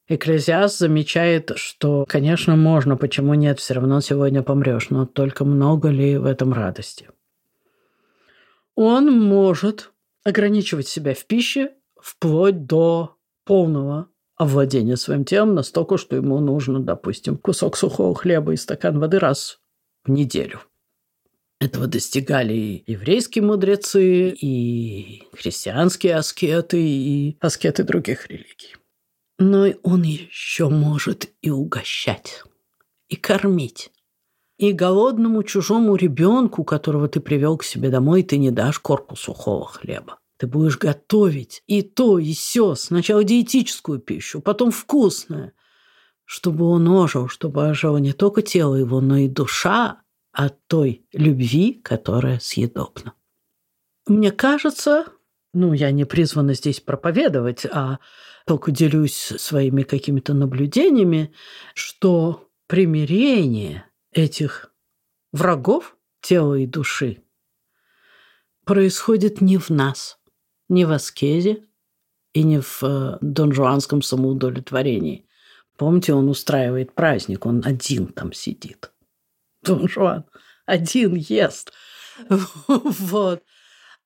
Экклезиаст 0.08 0.78
замечает, 0.78 1.52
что, 1.56 2.04
конечно, 2.08 2.56
можно, 2.56 2.96
почему 2.96 3.34
нет, 3.34 3.60
все 3.60 3.74
равно 3.74 4.00
сегодня 4.00 4.42
помрешь, 4.42 4.90
но 4.90 5.06
только 5.06 5.44
много 5.44 5.88
ли 5.88 6.18
в 6.18 6.24
этом 6.24 6.52
радости? 6.52 7.08
Он 8.74 9.12
может 9.12 9.92
ограничивать 10.24 10.88
себя 10.88 11.14
в 11.14 11.24
пище 11.26 11.72
вплоть 12.00 12.66
до 12.66 13.16
полного 13.44 14.08
овладения 14.36 14.96
своим 14.96 15.24
телом 15.24 15.54
настолько, 15.54 15.98
что 15.98 16.16
ему 16.16 16.40
нужно, 16.40 16.80
допустим, 16.80 17.36
кусок 17.36 17.76
сухого 17.76 18.14
хлеба 18.14 18.52
и 18.52 18.56
стакан 18.56 18.98
воды 18.98 19.18
раз 19.18 19.60
в 20.04 20.10
неделю. 20.10 20.60
Этого 21.60 21.86
достигали 21.86 22.54
и 22.54 22.90
еврейские 22.90 23.44
мудрецы, 23.44 24.30
и 24.30 25.22
христианские 25.34 26.16
аскеты, 26.16 26.80
и 26.80 27.36
аскеты 27.38 27.84
других 27.84 28.28
религий. 28.28 28.76
Но 29.38 29.66
он 29.82 30.02
еще 30.02 30.70
может 30.70 31.28
и 31.42 31.50
угощать, 31.50 32.44
и 33.08 33.16
кормить, 33.16 33.90
И 34.58 34.72
голодному 34.72 35.42
чужому 35.42 35.96
ребенку, 35.96 36.64
которого 36.64 37.08
ты 37.08 37.20
привел 37.20 37.56
к 37.58 37.64
себе 37.64 37.90
домой, 37.90 38.22
ты 38.22 38.38
не 38.38 38.50
дашь 38.50 38.78
корку 38.78 39.16
сухого 39.16 39.66
хлеба. 39.66 40.18
Ты 40.38 40.46
будешь 40.46 40.78
готовить 40.78 41.62
и 41.66 41.82
то, 41.82 42.18
и 42.18 42.32
все. 42.32 42.74
Сначала 42.74 43.22
диетическую 43.24 43.98
пищу, 43.98 44.40
потом 44.40 44.70
вкусное. 44.70 45.52
Чтобы 46.24 46.66
он 46.66 46.88
ожил, 46.88 47.28
чтобы 47.28 47.68
ожило 47.68 47.98
не 47.98 48.12
только 48.12 48.40
тело 48.40 48.76
его, 48.76 49.00
но 49.00 49.16
и 49.16 49.28
душа 49.28 49.99
от 50.32 50.54
той 50.66 51.04
любви, 51.12 51.80
которая 51.82 52.38
съедобна. 52.40 53.14
Мне 54.06 54.30
кажется, 54.30 55.06
ну, 55.52 55.72
я 55.72 55.90
не 55.90 56.04
призвана 56.04 56.54
здесь 56.54 56.80
проповедовать, 56.80 57.66
а 57.66 57.98
только 58.46 58.70
делюсь 58.70 59.14
своими 59.14 59.82
какими-то 59.82 60.34
наблюдениями, 60.34 61.32
что 61.74 62.48
примирение 62.66 63.84
этих 64.12 64.72
врагов 65.32 65.96
тела 66.20 66.54
и 66.54 66.66
души 66.66 67.22
происходит 68.64 69.40
не 69.40 69.58
в 69.58 69.70
нас, 69.70 70.18
не 70.68 70.84
в 70.84 70.92
аскезе 70.92 71.64
и 72.32 72.42
не 72.42 72.60
в 72.60 72.82
э, 72.82 73.18
донжуанском 73.20 74.02
самоудовлетворении. 74.02 75.26
Помните, 75.76 76.12
он 76.12 76.28
устраивает 76.28 76.94
праздник, 76.94 77.46
он 77.46 77.62
один 77.64 78.08
там 78.08 78.32
сидит. 78.32 78.89
Дон 79.64 79.88
Жуан 79.88 80.24
один 80.66 81.14
ест. 81.14 81.72
Вот. 82.68 83.42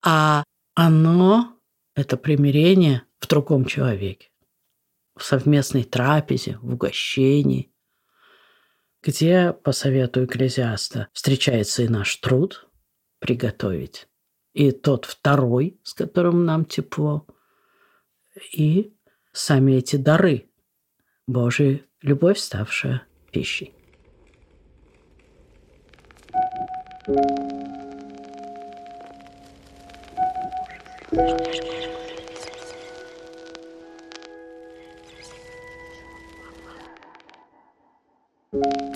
А 0.03 0.45
оно, 0.75 1.59
это 1.95 2.17
примирение 2.17 3.03
в 3.21 3.27
другом 3.27 3.65
человеке, 3.65 4.31
в 5.17 5.25
совместной 5.25 5.85
трапезе, 5.85 6.59
в 6.59 6.75
угощении, 6.75 7.73
где, 9.03 9.53
по 9.53 9.73
совету 9.73 10.25
экклезиаста, 10.25 11.09
встречается 11.13 11.83
и 11.83 11.89
наш 11.89 12.17
труд 12.17 12.69
приготовить, 13.19 14.09
и 14.53 14.71
тот 14.73 15.07
второй, 15.07 15.81
с 15.83 15.95
которым 15.95 16.45
нам 16.45 16.65
тепло, 16.65 17.27
и 18.53 18.95
сами 19.33 19.73
эти 19.73 19.97
дары, 19.97 20.51
Божия 21.27 21.81
любовь, 22.03 22.39
ставшая 22.39 23.07
пищей. 23.33 23.74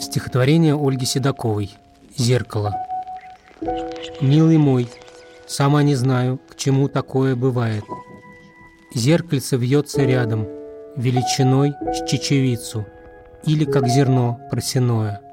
Стихотворение 0.01 0.75
Ольги 0.75 1.05
Седоковой 1.05 1.77
«Зеркало». 2.17 2.75
«Милый 4.23 4.57
мой, 4.57 4.89
сама 5.47 5.83
не 5.83 5.95
знаю, 5.95 6.41
к 6.49 6.57
чему 6.57 6.89
такое 6.89 7.37
бывает. 7.37 7.85
Зеркальце 8.95 9.59
вьется 9.59 10.05
рядом, 10.05 10.49
величиной 10.97 11.75
с 11.93 12.09
чечевицу, 12.09 12.87
или 13.45 13.67
как 13.67 13.87
зерно 13.87 14.41
просяное. 14.51 15.28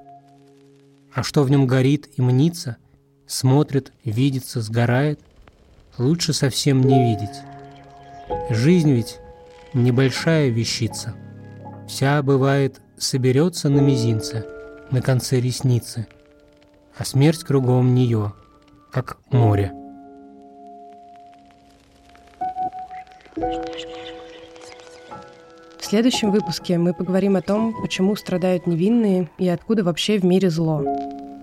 А 1.16 1.24
что 1.24 1.41
в 1.41 1.49
нем 1.49 1.66
горит 1.66 2.09
и 2.16 2.22
мнится, 2.22 2.78
смотрит, 3.26 3.91
видится, 4.03 4.61
сгорает– 4.61 5.20
лучше 5.97 6.34
совсем 6.34 6.82
не 6.82 7.11
видеть. 7.11 7.41
Жизнь 8.49 8.91
ведь 8.91 9.20
небольшая 9.74 10.49
вещица. 10.49 11.16
Вся, 11.88 12.22
бывает, 12.24 12.82
соберется 12.97 13.70
на 13.70 13.80
мизинце, 13.80 14.45
на 14.91 15.01
конце 15.01 15.39
ресницы, 15.39 16.07
а 16.97 17.05
смерть 17.05 17.43
кругом 17.43 17.93
нее, 17.93 18.34
как 18.91 19.18
море. 19.32 19.72
В 25.86 25.88
следующем 25.88 26.31
выпуске 26.31 26.79
мы 26.79 26.95
поговорим 26.95 27.36
о 27.36 27.43
том, 27.43 27.79
почему 27.79 28.15
страдают 28.15 28.65
невинные 28.65 29.29
и 29.38 29.47
откуда 29.47 29.83
вообще 29.83 30.17
в 30.17 30.25
мире 30.25 30.49
зло. 30.49 30.83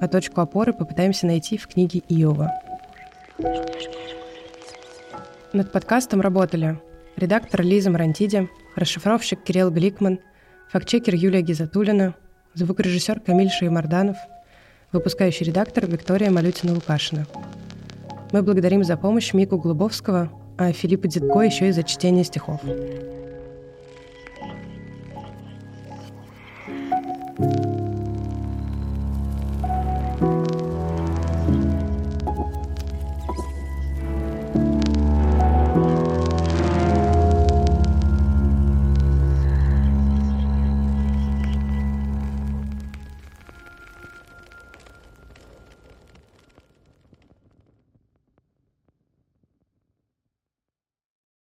А 0.01 0.09
точку 0.09 0.40
опоры 0.40 0.72
попытаемся 0.72 1.28
найти 1.28 1.57
в 1.57 1.68
книге 1.68 2.03
Иова. 2.09 2.51
Над 5.53 5.70
подкастом 5.70 6.20
работали 6.20 6.76
редактор 7.16 7.62
Лиза 7.62 7.93
Марантиди, 7.93 8.49
расшифровщик 8.74 9.45
Кирилл 9.45 9.70
Гликман, 9.70 10.18
фактчекер 10.72 11.14
Юлия 11.14 11.43
Гизатулина, 11.43 12.16
звукорежиссер 12.55 13.20
Камиль 13.20 13.49
Шеймарданов, 13.49 14.16
выпускающий 14.90 15.47
редактор 15.47 15.86
Виктория 15.86 16.30
Малютина-Лукашина. 16.30 17.28
Мы 18.32 18.43
благодарим 18.43 18.82
за 18.82 18.97
помощь 18.97 19.34
Мику 19.34 19.57
Глубовского, 19.57 20.30
а 20.59 20.72
Филиппа 20.72 21.07
Дедко 21.07 21.43
еще 21.43 21.68
и 21.68 21.70
за 21.70 21.84
чтение 21.84 22.24
стихов. 22.24 22.61